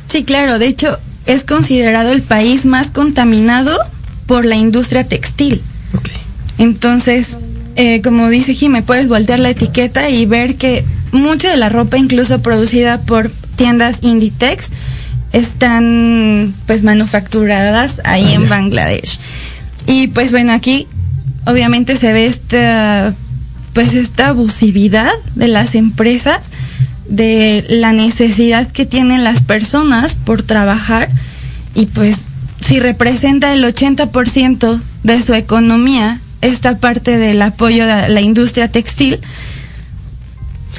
[0.09, 0.59] sí claro.
[0.59, 3.79] De hecho es considerado el país más contaminado
[4.27, 5.63] por la industria textil.
[5.97, 6.15] Okay.
[6.59, 7.37] Entonces,
[7.77, 11.99] eh, como dice Jimé, puedes voltear la etiqueta y ver que mucha de la ropa,
[11.99, 14.71] incluso producida por tiendas Inditex,
[15.33, 19.19] están pues manufacturadas ahí ah, en Bangladesh.
[19.87, 20.87] Y pues bueno, aquí
[21.47, 23.15] obviamente se ve esta
[23.73, 26.53] pues esta abusividad de las empresas
[27.09, 31.09] de la necesidad que tienen las personas por trabajar
[31.75, 32.29] y pues
[32.65, 39.21] si representa el 80% de su economía esta parte del apoyo a la industria textil,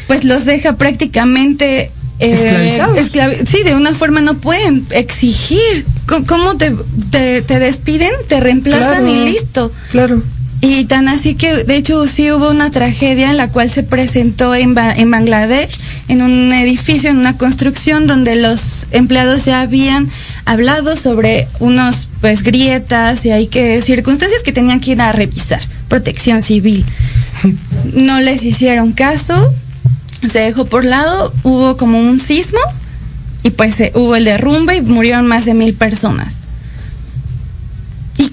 [0.07, 2.97] pues los deja prácticamente eh, esclavizados.
[2.97, 5.85] Esclavi sí, de una forma no pueden exigir.
[6.27, 6.75] ¿Cómo te,
[7.11, 8.11] te, te despiden?
[8.27, 9.71] Te reemplazan claro, y listo.
[9.91, 10.23] Claro.
[10.61, 14.55] Y tan así que, de hecho, sí hubo una tragedia en la cual se presentó
[14.55, 20.09] en, ba en Bangladesh, en un edificio, en una construcción, donde los empleados ya habían
[20.45, 25.61] hablado sobre unos, pues, grietas y hay que, circunstancias que tenían que ir a revisar,
[25.87, 26.85] protección civil.
[27.93, 29.53] No les hicieron caso,
[30.27, 32.59] se dejó por lado, hubo como un sismo
[33.43, 36.44] y pues eh, hubo el derrumbe y murieron más de mil personas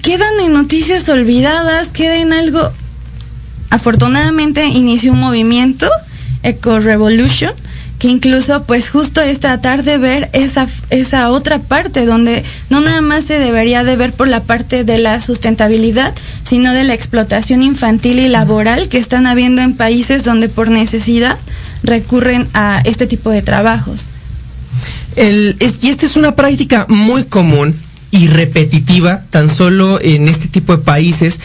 [0.03, 2.71] quedan en noticias olvidadas, queda en algo.
[3.71, 5.89] Afortunadamente inició un movimiento,
[6.43, 7.53] Eco Revolution,
[7.97, 13.01] que incluso pues justo es tratar de ver esa, esa otra parte donde no nada
[13.01, 16.13] más se debería de ver por la parte de la sustentabilidad,
[16.43, 21.37] sino de la explotación infantil y laboral que están habiendo en países donde por necesidad
[21.81, 24.07] recurren a este tipo de trabajos.
[25.15, 27.73] El, es, y esta es una práctica muy común
[28.13, 31.39] y repetitiva tan solo en este tipo de países,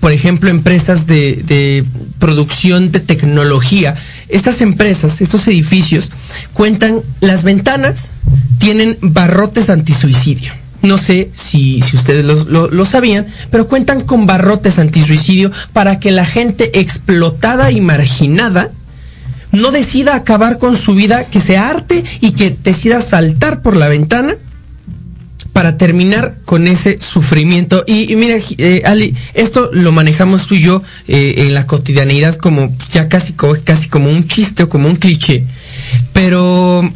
[0.00, 1.84] por ejemplo, empresas de,
[2.18, 3.94] producción de tecnología.
[4.28, 6.10] Estas empresas, estos edificios,
[6.54, 8.10] cuentan las ventanas,
[8.58, 10.52] tienen barrotes antisuicidio.
[10.82, 16.00] No sé si, si ustedes lo, lo, lo, sabían, pero cuentan con barrotes antisuicidio para
[16.00, 18.72] que la gente explotada y marginada
[19.52, 23.86] no decida acabar con su vida, que se arte y que decida saltar por la
[23.86, 24.34] ventana
[25.58, 27.82] para terminar con ese sufrimiento.
[27.84, 32.36] Y, y mira, eh, Ali, esto lo manejamos tú y yo eh, en la cotidianidad
[32.36, 35.42] como ya casi, casi como un chiste o como un cliché.
[36.12, 36.88] Pero,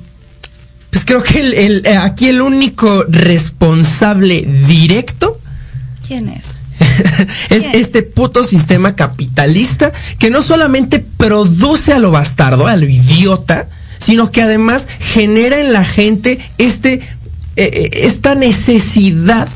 [0.91, 5.41] pues creo que el, el, eh, aquí el único responsable directo.
[6.07, 6.65] ¿Quién es?
[7.51, 7.75] es ¿Quién?
[7.75, 14.31] este puto sistema capitalista que no solamente produce a lo bastardo, a lo idiota, sino
[14.31, 17.01] que además genera en la gente este
[17.57, 19.49] eh, esta necesidad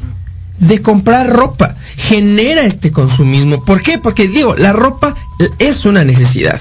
[0.58, 3.64] de comprar ropa genera este consumismo.
[3.64, 3.98] ¿Por qué?
[3.98, 5.14] Porque digo, la ropa
[5.58, 6.60] es una necesidad.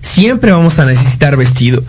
[0.00, 1.82] Siempre vamos a necesitar vestido.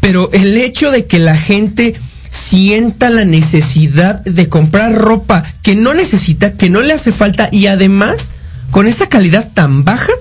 [0.00, 1.94] Pero el hecho de que la gente
[2.30, 7.66] sienta la necesidad de comprar ropa que no necesita, que no le hace falta y
[7.66, 8.30] además
[8.70, 10.12] con esa calidad tan baja,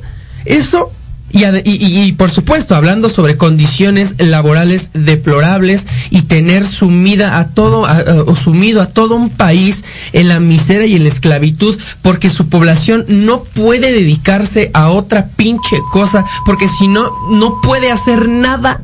[0.45, 0.91] eso
[1.33, 8.03] y, y, por supuesto, hablando sobre condiciones laborales deplorables y tener sumida a todo, a,
[8.25, 9.83] o sumido a todo un país
[10.13, 15.27] en la miseria y en la esclavitud, porque su población no puede dedicarse a otra
[15.35, 18.81] pinche cosa, porque si no, no puede hacer nada.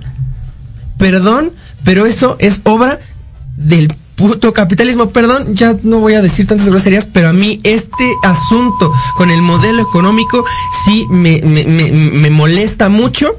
[0.98, 1.52] Perdón,
[1.84, 3.00] pero eso es obra
[3.56, 5.12] del puto capitalismo.
[5.12, 9.42] Perdón, ya no voy a decir tantas groserías, pero a mí este asunto con el
[9.42, 10.44] modelo económico
[10.84, 13.38] sí me, me, me, me molesta mucho.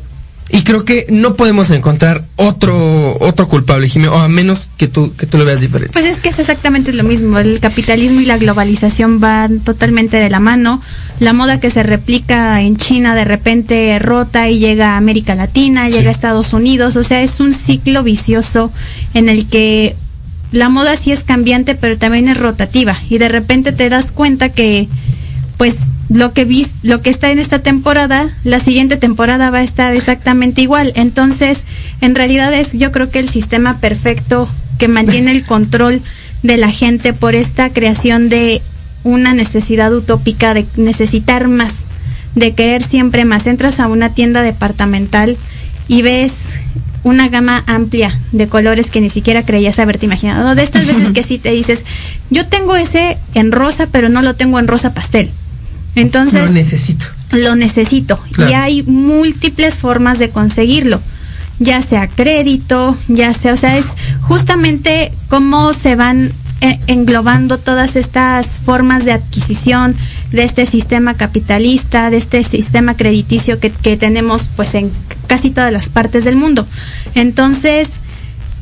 [0.51, 5.15] Y creo que no podemos encontrar otro otro culpable, Jimé, o a menos que tú
[5.15, 5.93] que tú lo veas diferente.
[5.93, 7.39] Pues es que es exactamente lo mismo.
[7.39, 10.81] El capitalismo y la globalización van totalmente de la mano.
[11.21, 15.91] La moda que se replica en China de repente rota y llega a América Latina,
[15.91, 16.97] llega a Estados Unidos.
[16.97, 18.73] O sea, es un ciclo vicioso
[19.13, 19.97] en el que
[20.53, 22.97] la moda sí es cambiante, pero también es rotativa.
[23.11, 24.89] Y de repente te das cuenta que
[25.57, 25.77] pues
[26.09, 29.95] lo que vis, lo que está en esta temporada, la siguiente temporada va a estar
[29.95, 30.93] exactamente igual.
[30.95, 31.65] Entonces,
[32.01, 36.01] en realidad es yo creo que el sistema perfecto que mantiene el control
[36.43, 38.63] de la gente por esta creación de
[39.05, 41.85] una necesidad utópica de necesitar más,
[42.35, 43.47] de querer siempre más.
[43.47, 45.37] Entras a una tienda departamental
[45.89, 46.41] y ves
[47.03, 50.55] una gama amplia de colores que ni siquiera creías haberte imaginado.
[50.55, 51.85] De estas veces que sí te dices,
[52.31, 55.31] yo tengo ese en rosa, pero no lo tengo en rosa pastel.
[55.95, 56.47] Entonces...
[56.47, 57.07] Lo necesito.
[57.33, 58.19] Lo necesito.
[58.33, 58.51] Claro.
[58.51, 61.01] Y hay múltiples formas de conseguirlo.
[61.59, 63.87] Ya sea crédito, ya sea, o sea, es
[64.21, 69.95] justamente cómo se van eh, englobando todas estas formas de adquisición
[70.33, 74.91] de este sistema capitalista, de este sistema crediticio que, que tenemos pues en
[75.29, 76.67] casi todas las partes del mundo.
[77.15, 77.89] Entonces,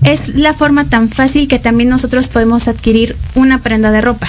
[0.03, 4.29] es la forma tan fácil que también nosotros podemos adquirir una prenda de ropa.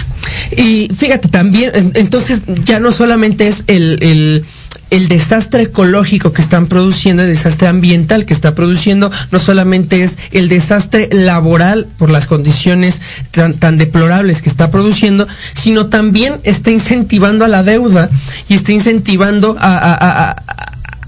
[0.55, 4.45] Y fíjate, también, en- entonces ya no solamente es el, el,
[4.91, 10.17] el desastre ecológico que están produciendo, el desastre ambiental que está produciendo, no solamente es
[10.31, 16.71] el desastre laboral por las condiciones tan, tan deplorables que está produciendo, sino también está
[16.71, 18.09] incentivando a la deuda
[18.47, 20.31] y está incentivando a- a-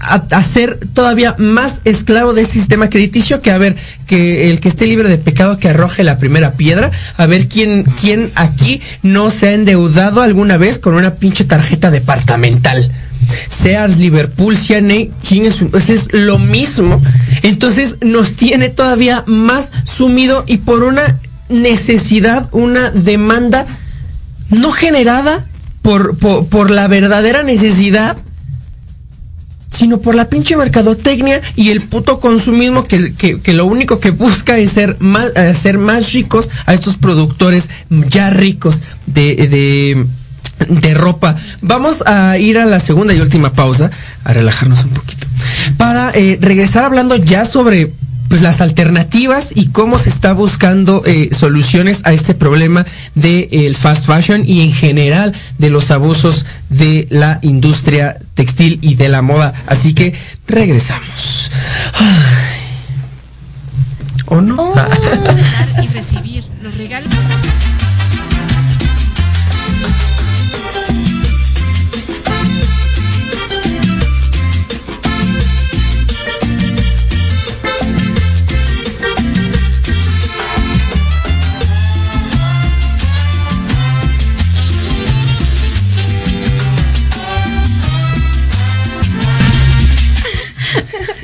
[0.00, 3.76] a, ser todavía más esclavo de ese sistema crediticio que a ver
[4.06, 7.84] que el que esté libre de pecado que arroje la primera piedra a ver quién
[8.00, 12.90] quién aquí no se ha endeudado alguna vez con una pinche tarjeta departamental
[13.50, 17.00] Sears, Liverpool, CNA, chingue su- pues es lo mismo.
[17.42, 21.02] Entonces nos tiene todavía más sumido y por una
[21.50, 23.66] necesidad, una demanda
[24.48, 25.46] no generada
[25.82, 28.16] por, por, por la verdadera necesidad
[29.72, 34.10] sino por la pinche mercadotecnia y el puto consumismo que, que, que lo único que
[34.10, 37.70] busca es ser más, hacer más ricos a estos productores
[38.08, 40.06] ya ricos de, de,
[40.68, 41.36] de ropa.
[41.62, 43.90] Vamos a ir a la segunda y última pausa,
[44.24, 45.26] a relajarnos un poquito,
[45.76, 47.90] para eh, regresar hablando ya sobre
[48.30, 53.74] pues las alternativas y cómo se está buscando eh, soluciones a este problema del el
[53.74, 59.20] fast fashion y en general de los abusos de la industria textil y de la
[59.20, 59.52] moda.
[59.66, 60.14] Así que
[60.46, 61.50] regresamos.
[64.26, 64.74] ¿O no?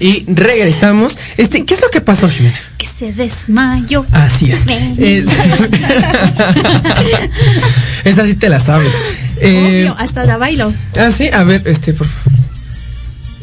[0.06, 1.18] Y regresamos.
[1.36, 2.56] Este, ¿qué es lo que pasó, Jimena?
[2.78, 4.06] Que se desmayó.
[4.12, 4.64] Así es.
[4.68, 5.26] Eh,
[8.04, 8.92] esa sí te la sabes.
[9.40, 10.72] Eh, Obvio, hasta la bailo.
[10.96, 12.38] ah, sí, a ver, este, por favor.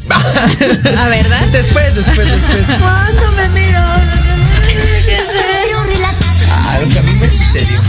[0.98, 1.48] ¿A verdad?
[1.52, 2.80] Después, después, después.
[2.80, 3.80] Cuando me miro.
[6.50, 7.82] Ah, lo que a mí me sucedió.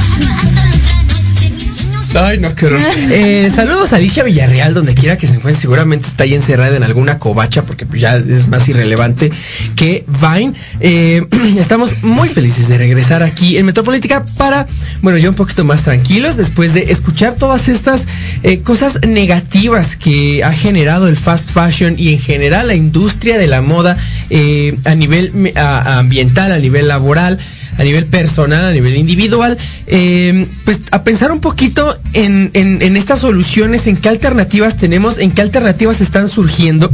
[2.14, 2.64] Ay, no, qué.
[3.10, 5.60] Eh, saludos a Alicia Villarreal, donde quiera que se encuentre.
[5.60, 9.30] Seguramente está ahí encerrada en alguna covacha, porque ya es más irrelevante
[9.76, 10.54] que Vine.
[10.80, 11.24] Eh,
[11.58, 14.66] estamos muy felices de regresar aquí en Metropolítica para,
[15.02, 18.06] bueno, ya un poquito más tranquilos después de escuchar todas estas
[18.42, 23.46] eh, cosas negativas que ha generado el fast fashion y en general la industria de
[23.46, 23.96] la moda
[24.30, 27.38] eh, a nivel ambiental, a nivel laboral
[27.78, 29.56] a nivel personal, a nivel individual,
[29.86, 35.18] eh, pues a pensar un poquito en, en, en estas soluciones, en qué alternativas tenemos,
[35.18, 36.90] en qué alternativas están surgiendo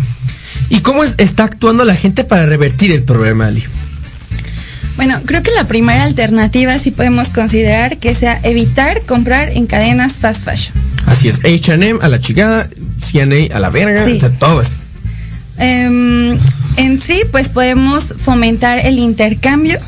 [0.71, 3.63] y cómo es- está actuando la gente para revertir el problema, Ali.
[4.97, 10.19] Bueno, creo que la primera alternativa sí podemos considerar que sea evitar comprar en cadenas
[10.19, 10.75] fast fashion.
[11.07, 12.69] Así es, H&M a la chingada,
[13.11, 14.17] CNA a la verga, Sí.
[14.17, 14.73] o sea, todo eso.
[15.59, 16.39] Em,
[16.77, 19.79] en sí, pues podemos fomentar el intercambio,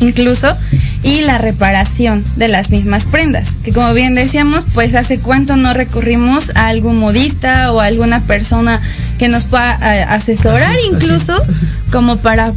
[0.00, 0.56] incluso,
[1.02, 3.54] y la reparación de las mismas prendas.
[3.64, 8.22] Que como bien decíamos, pues hace cuánto no recurrimos a algún modista o a alguna
[8.22, 8.80] persona
[9.18, 11.92] que nos pueda eh, asesorar, Así es, así es, incluso, así es.
[11.92, 12.52] como para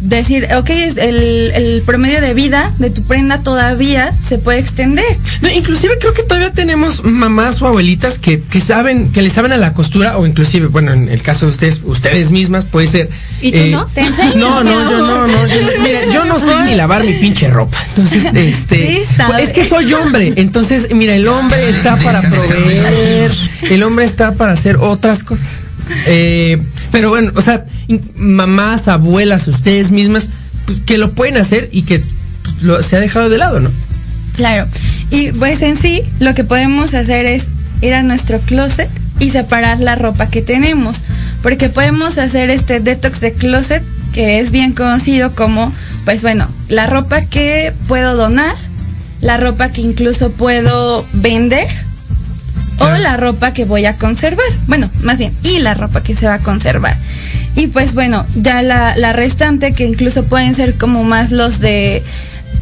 [0.00, 5.04] decir, ok, el, el promedio de vida de tu prenda todavía se puede extender.
[5.40, 9.52] No, inclusive creo que todavía tenemos mamás o abuelitas que, que saben, que le saben
[9.52, 13.10] a la costura, o inclusive, bueno, en el caso de ustedes, ustedes mismas, puede ser.
[13.40, 13.86] ¿Y tú no?
[13.86, 14.02] ¿Te?
[14.36, 15.46] No, no, yo no, no.
[15.46, 17.78] Yo, mira, yo no sé ni lavar mi pinche ropa.
[17.88, 18.76] Entonces, este.
[18.76, 20.34] Sí, pues, es que soy hombre.
[20.36, 23.32] Entonces, mira, el hombre está para proveer.
[23.70, 25.64] El hombre está para hacer otras cosas.
[26.06, 26.58] Eh,
[26.90, 27.64] pero bueno, o sea,
[28.16, 30.30] mamás, abuelas, ustedes mismas,
[30.66, 32.00] pues, que lo pueden hacer y que
[32.42, 33.70] pues, lo, se ha dejado de lado, ¿no?
[34.34, 34.66] Claro.
[35.10, 37.46] Y pues en sí, lo que podemos hacer es
[37.80, 41.02] ir a nuestro closet y separar la ropa que tenemos,
[41.42, 43.82] porque podemos hacer este detox de closet
[44.12, 45.72] que es bien conocido como,
[46.04, 48.54] pues bueno, la ropa que puedo donar,
[49.20, 51.66] la ropa que incluso puedo vender
[52.78, 54.46] o la ropa que voy a conservar.
[54.66, 56.96] Bueno, más bien, y la ropa que se va a conservar.
[57.56, 62.02] Y pues bueno, ya la, la restante que incluso pueden ser como más los de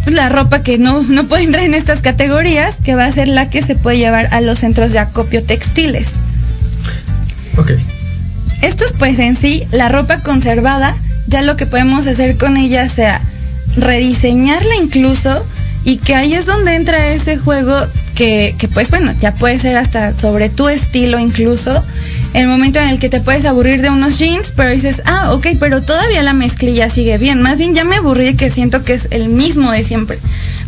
[0.07, 3.51] la ropa que no, no puede entrar en estas categorías, que va a ser la
[3.51, 6.11] que se puede llevar a los centros de acopio textiles.
[7.57, 7.73] Ok.
[8.63, 12.89] Esto es pues en sí la ropa conservada, ya lo que podemos hacer con ella
[12.89, 13.21] sea
[13.77, 15.45] rediseñarla incluso
[15.85, 17.77] y que ahí es donde entra ese juego
[18.15, 21.85] que, que pues bueno, ya puede ser hasta sobre tu estilo incluso.
[22.35, 25.47] El momento en el que te puedes aburrir de unos jeans, pero dices, ah, ok,
[25.61, 27.41] pero todavía la mezclilla sigue bien.
[27.41, 30.19] Más bien ya me aburrí que siento que es el mismo de siempre.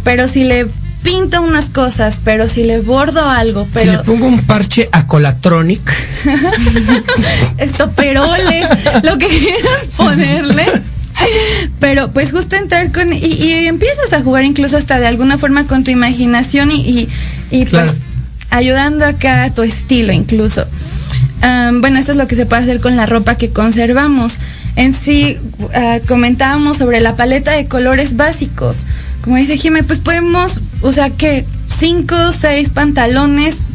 [0.05, 0.67] Pero si le
[1.03, 3.91] pinto unas cosas, pero si le bordo algo, pero...
[3.91, 5.81] Si le pongo un parche a Colatronic.
[7.59, 8.69] Estoperoles,
[9.03, 10.67] lo que quieras ponerle.
[11.81, 13.13] Pero pues justo entrar con...
[13.13, 17.09] Y, y, empiezas a jugar incluso hasta de alguna forma con tu imaginación y, y,
[17.51, 17.89] y Claro.
[17.89, 18.03] pues
[18.51, 20.65] ayudando acá a tu estilo incluso.
[21.41, 24.39] Bueno, esto es lo que se puede hacer con la ropa que conservamos.
[24.77, 25.39] En sí,
[25.75, 28.83] ah, comentábamos sobre la paleta de colores básicos.
[29.23, 33.67] Como dice Jimé, pues podemos, o sea, que cinco seis pantalones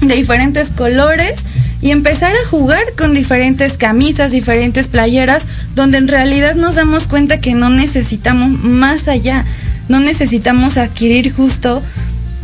[0.00, 1.44] de diferentes colores
[1.80, 7.40] y empezar a jugar con diferentes camisas, diferentes playeras, donde en realidad nos damos cuenta
[7.40, 9.44] que no necesitamos más allá,
[9.88, 11.82] no necesitamos adquirir justo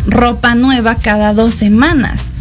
[0.07, 2.33] ropa nueva cada dos semanas.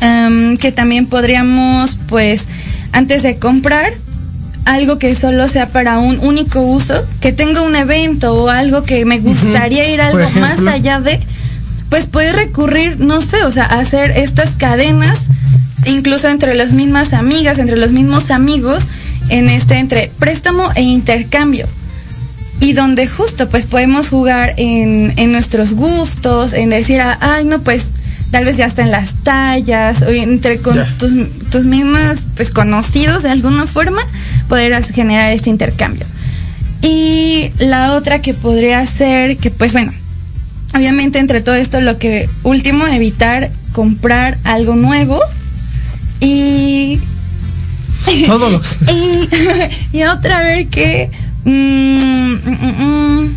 [0.00, 2.46] Em, que también podríamos, pues,
[2.92, 3.92] antes de comprar,
[4.64, 9.04] algo que solo sea para un único uso, que tenga un evento o algo que
[9.04, 11.18] me gustaría ir algo más allá de,
[11.88, 15.28] pues puede recurrir, no sé, o sea, hacer estas cadenas,
[15.86, 18.86] incluso entre las mismas amigas, entre los mismos amigos,
[19.30, 21.66] en este entre préstamo e intercambio.
[22.60, 27.60] Y donde justo pues podemos jugar en, en nuestros gustos, en decir, ah, ay, no,
[27.60, 27.94] pues
[28.30, 31.12] tal vez ya está en las tallas, o entre con tus,
[31.50, 34.00] tus mismas pues conocidos de alguna forma,
[34.48, 36.06] poder as- generar este intercambio.
[36.82, 39.92] Y la otra que podría ser, que pues bueno,
[40.74, 45.18] obviamente entre todo esto lo que último, evitar comprar algo nuevo
[46.20, 46.98] y
[48.26, 48.76] Todos los.
[48.92, 49.28] y,
[49.98, 51.10] y otra vez que
[51.44, 52.84] mm, mm,
[53.22, 53.36] mm.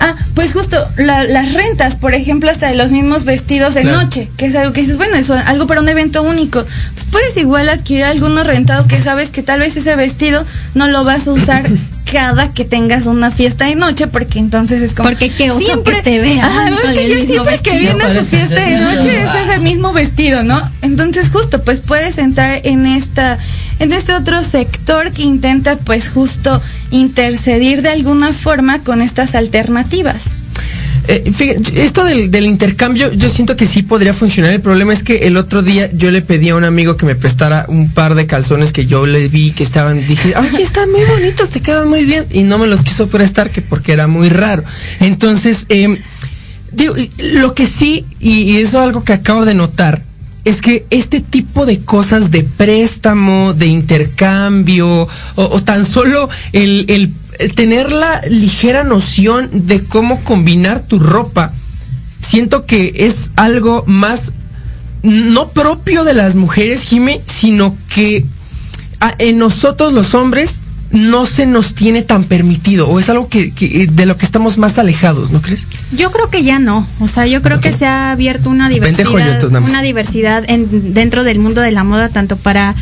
[0.00, 4.02] Ah pues justo la- las rentas por ejemplo hasta de los mismos vestidos de Claro.
[4.02, 7.36] noche que es algo que dices bueno eso algo para un evento único pues puedes
[7.36, 10.44] igual adquirir alguno rentado que sabes que tal vez ese vestido
[10.74, 11.64] no lo vas a usar
[12.12, 16.00] cada que tengas una fiesta de noche porque entonces es como Porque qué oso que
[16.02, 18.54] te vean Ajá, no, es con que el yo siempre que viene a su fiesta
[18.64, 20.58] de noche es ese mismo vestido, ¿no?
[20.80, 23.36] Entonces justo pues puedes entrar en esta
[23.78, 26.60] en este otro sector que intenta pues justo
[26.90, 30.34] intercedir de alguna forma con estas alternativas.
[31.06, 34.52] Eh, fíjate, esto del, del intercambio, yo siento que sí podría funcionar.
[34.52, 37.14] El problema es que el otro día yo le pedí a un amigo que me
[37.14, 41.04] prestara un par de calzones que yo le vi que estaban, dije, oye, están muy
[41.04, 42.26] bonitos, te quedan muy bien.
[42.30, 44.62] Y no me los quiso prestar que porque era muy raro.
[45.00, 45.98] Entonces, eh,
[46.72, 50.02] digo, lo que sí, y, y eso es algo que acabo de notar,
[50.44, 57.12] es que este tipo de cosas de préstamo, de intercambio, o, tan solo el, el-
[57.54, 61.52] tener la ligera noción de cómo combinar tu ropa,
[62.20, 64.32] siento que es algo más
[65.02, 68.24] no propio de las mujeres, Jime, sino que
[69.00, 70.60] a- en nosotros los hombres
[70.90, 74.56] no se nos tiene tan permitido, o es algo que, que- de lo que estamos
[74.58, 75.66] más alejados, ¿no crees?
[75.94, 78.74] Yo creo que ya no, o sea, yo creo que se ha abierto una yo,
[78.74, 79.04] diversidad,
[79.70, 82.74] una diversidad en, dentro del mundo de la moda, tanto para,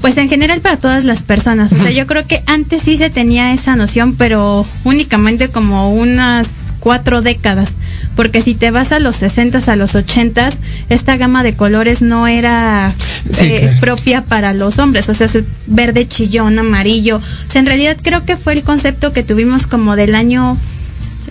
[0.00, 1.72] pues en general para todas las personas.
[1.72, 6.48] O sea, yo creo que antes sí se tenía esa noción, pero únicamente como unas
[6.80, 7.74] cuatro décadas,
[8.16, 10.48] porque si te vas a los 60 a los 80
[10.88, 12.94] esta gama de colores no era
[13.30, 13.80] Sí, eh, claro.
[13.80, 17.16] propia para los hombres, o sea, es verde chillón, amarillo.
[17.18, 20.56] O sea, en realidad creo que fue el concepto que tuvimos como del año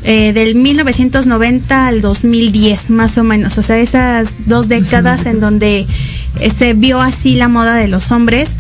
[0.04, 3.58] eh, del 1990 al 2010, más o menos.
[3.58, 5.88] O sea, esas dos décadas en donde
[6.56, 8.56] se vio así la moda de los hombres.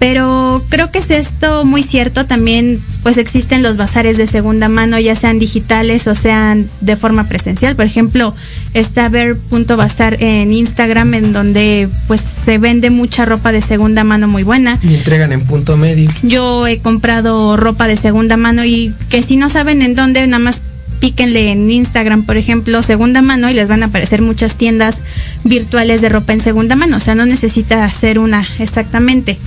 [0.00, 2.24] Pero creo que es esto muy cierto.
[2.24, 7.24] También, pues existen los bazares de segunda mano, ya sean digitales o sean de forma
[7.28, 7.76] presencial.
[7.76, 8.34] Por ejemplo,
[8.72, 14.42] está ver.bazar en Instagram, en donde pues se vende mucha ropa de segunda mano muy
[14.42, 14.78] buena.
[14.82, 16.10] Y entregan en punto medio.
[16.22, 20.42] Yo he comprado ropa de segunda mano y que si no saben en dónde, nada
[20.42, 20.62] más
[21.00, 24.98] píquenle en Instagram, por ejemplo, segunda mano y les van a aparecer muchas tiendas
[25.44, 26.98] virtuales de ropa en segunda mano.
[26.98, 29.38] O sea, no necesita hacer una exactamente.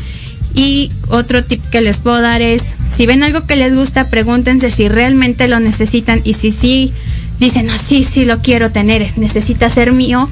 [0.56, 4.70] Y otro tip que les puedo dar es, si ven algo que les gusta, pregúntense
[4.70, 6.93] si realmente lo necesitan y si sí
[7.39, 10.30] dicen, no, sí, sí lo quiero tener, necesita ser mío,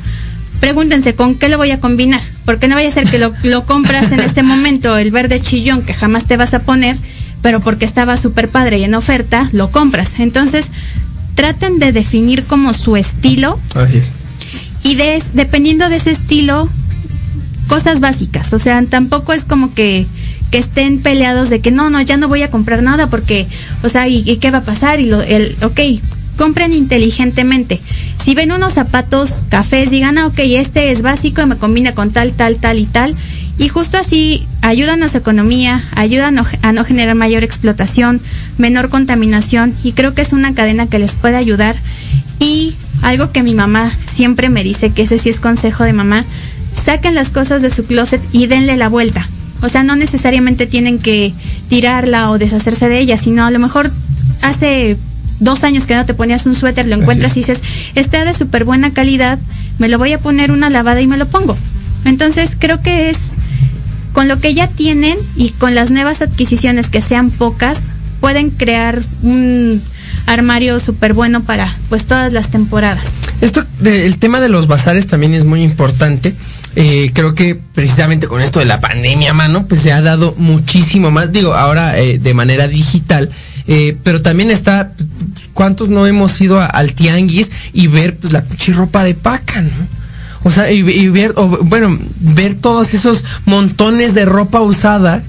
[0.59, 3.65] pregúntense con qué lo voy a combinar, porque no vaya a ser que lo, lo
[3.65, 6.95] compras en este momento, el verde chillón que jamás te vas a poner,
[7.41, 10.19] pero porque estaba súper padre y en oferta, lo compras.
[10.19, 10.67] Entonces,
[11.35, 13.59] traten de definir como su estilo.
[13.75, 14.11] Así es.
[14.83, 16.67] Y de, dependiendo de ese estilo,
[17.67, 18.53] cosas básicas.
[18.53, 20.05] O sea, tampoco es como que,
[20.51, 23.47] que estén peleados de que no, no, ya no voy a comprar nada porque,
[23.83, 24.99] o sea, ¿y, y qué va a pasar?
[24.99, 25.79] Y lo, el, ok,
[26.37, 27.79] compren inteligentemente.
[28.23, 32.11] Si ven unos zapatos cafés, digan, ah, ok, este es básico y me combina con
[32.11, 33.15] tal, tal, tal y tal.
[33.57, 38.21] Y justo así ayudan a su economía, ayudan a no generar mayor explotación,
[38.57, 41.75] menor contaminación y creo que es una cadena que les puede ayudar.
[42.39, 46.25] Y algo que mi mamá siempre me dice, que ese sí es consejo de mamá,
[46.73, 49.27] saquen las cosas de su closet y denle la vuelta.
[49.61, 51.33] O sea, no necesariamente tienen que
[51.69, 53.91] tirarla o deshacerse de ella, sino a lo mejor
[54.41, 54.97] hace
[55.39, 57.61] dos años que no te ponías un suéter, lo encuentras y dices,
[57.95, 59.39] está de súper buena calidad,
[59.79, 61.57] me lo voy a poner una lavada y me lo pongo.
[62.05, 63.31] Entonces creo que es
[64.13, 67.79] con lo que ya tienen y con las nuevas adquisiciones que sean pocas,
[68.19, 69.81] pueden crear un
[70.27, 73.13] armario súper bueno para pues todas las temporadas.
[73.41, 76.35] Esto, de, el tema de los bazares también es muy importante.
[76.75, 81.11] Eh, creo que precisamente con esto de la pandemia, mano, pues se ha dado muchísimo
[81.11, 83.29] más, digo, ahora eh, de manera digital,
[83.67, 84.93] eh, pero también está,
[85.53, 90.00] ¿cuántos no hemos ido al tianguis y ver pues, la ropa de paca, ¿no?
[90.43, 95.23] O sea, y, y ver, o, bueno, ver todos esos montones de ropa usada,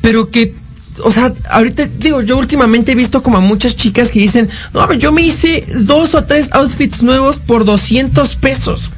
[0.00, 0.54] pero que
[1.02, 4.92] o sea, ahorita digo, yo últimamente he visto como a muchas chicas que dicen, no,
[4.92, 8.90] yo me hice dos o tres outfits nuevos por 200 pesos.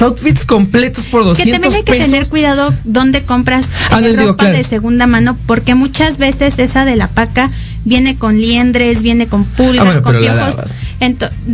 [0.00, 2.04] Outfits completos por 200 Que también hay que pesos.
[2.04, 4.58] tener cuidado dónde compras Ah, no, digo, ropa claro.
[4.58, 7.50] de segunda mano, porque muchas veces esa de la paca
[7.86, 10.56] viene con liendres, viene con pulgas, Ah, bueno, con piojos.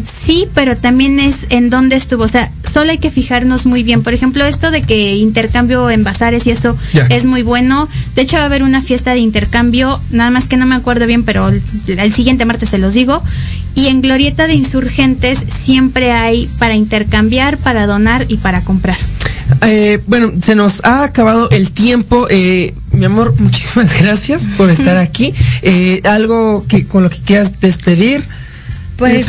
[0.05, 2.25] sí, pero también es en dónde estuvo.
[2.25, 4.03] O sea, solo hay que fijarnos muy bien.
[4.03, 6.77] Por ejemplo, esto de que intercambio en bazares y eso
[7.11, 7.89] es muy bueno.
[8.17, 11.07] De hecho, va a haber una fiesta de intercambio, nada más que no me acuerdo
[11.07, 13.23] bien, pero el, el siguiente martes se los digo.
[13.75, 18.99] Y en Glorieta de Insurgentes siempre hay para intercambiar, para donar y para comprar.
[19.67, 22.27] Eh, bueno, se nos ha acabado el tiempo.
[22.31, 25.35] Eh, mi amor, muchísimas gracias por estar aquí.
[25.63, 28.23] Eh, algo que con lo que quieras despedir.
[28.97, 29.27] Pues,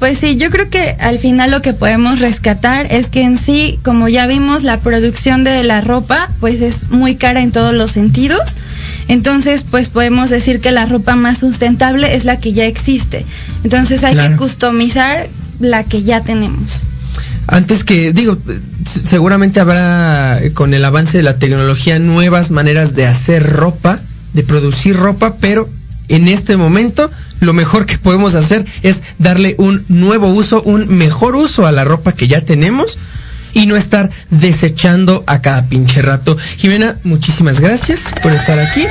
[0.00, 3.78] pues sí, yo creo que al final lo que podemos rescatar es que en sí,
[3.84, 7.92] como ya vimos, la producción de la ropa, pues es muy cara en todos los
[7.92, 8.56] sentidos.
[9.06, 13.24] Entonces, pues podemos decir que la ropa más sustentable es la que ya existe.
[13.62, 14.30] Entonces hay Claro.
[14.30, 15.28] que customizar
[15.60, 16.86] la que ya tenemos.
[17.50, 18.38] Antes que, digo,
[19.04, 23.98] seguramente habrá eh, con el avance de la tecnología nuevas maneras de hacer ropa,
[24.34, 25.68] de producir ropa, pero
[26.08, 31.34] en este momento lo mejor que podemos hacer es darle un nuevo uso, un mejor
[31.34, 32.98] uso a la ropa que ya tenemos
[33.52, 36.36] y no estar desechando a cada pinche rato.
[36.56, 38.84] Jimena, muchísimas gracias por estar aquí.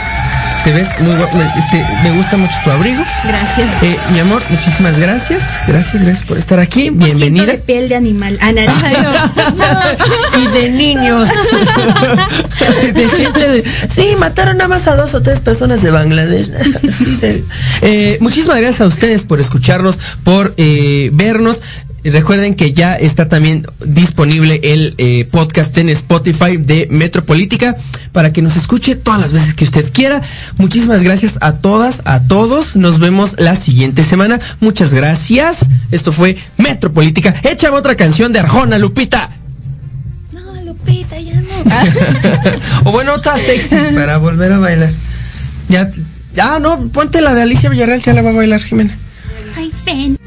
[0.63, 3.01] Te ves muy guapa, me, este, me gusta mucho tu abrigo.
[3.25, 3.81] Gracias.
[3.83, 5.41] Eh, mi amor, muchísimas gracias.
[5.67, 6.89] Gracias, gracias por estar aquí.
[6.89, 7.45] 100% Bienvenida.
[7.45, 8.37] de piel de animal.
[8.41, 8.61] Ah, no,
[10.41, 11.27] y de niños.
[12.93, 13.63] de gente de.
[13.95, 16.51] Sí, mataron nada más a dos o tres personas de Bangladesh.
[16.99, 17.43] Sí, de-
[17.81, 21.61] Eh, muchísimas gracias a ustedes por escucharnos, por eh, vernos.
[22.03, 27.75] Recuerden que ya está también disponible el eh, podcast en Spotify de Metropolítica
[28.11, 30.21] para que nos escuche todas las veces que usted quiera.
[30.57, 32.75] Muchísimas gracias a todas, a todos.
[32.75, 34.39] Nos vemos la siguiente semana.
[34.61, 35.65] Muchas gracias.
[35.91, 37.35] Esto fue Metropolítica.
[37.43, 39.29] Échame otra canción de Arjona, Lupita.
[40.31, 41.49] No, Lupita, ya no.
[42.89, 44.91] o bueno, otra sexy para volver a bailar.
[45.67, 45.91] Ya.
[46.41, 48.95] Ah, no, ponte la de Alicia Villarreal, ya la va a bailar Jimena.
[49.57, 50.17] Ay, ven.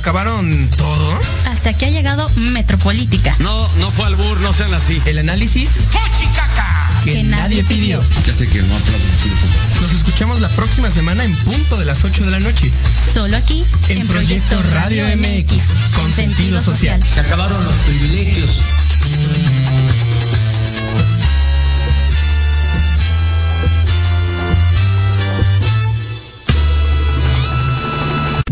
[0.00, 1.20] Acabaron todo?
[1.46, 3.36] Hasta aquí ha llegado Metropolítica.
[3.38, 5.00] No, no fue albur, no sean así.
[5.04, 5.72] El análisis
[7.04, 8.00] que, Que nadie pidió.
[8.26, 9.04] Ya sé que no aplaudo.
[9.82, 12.72] Nos escuchamos la próxima semana en punto de las 8 de la noche.
[13.12, 17.02] Solo aquí En Proyecto Radio MX, con sentido social.
[17.04, 18.62] Se acabaron los privilegios.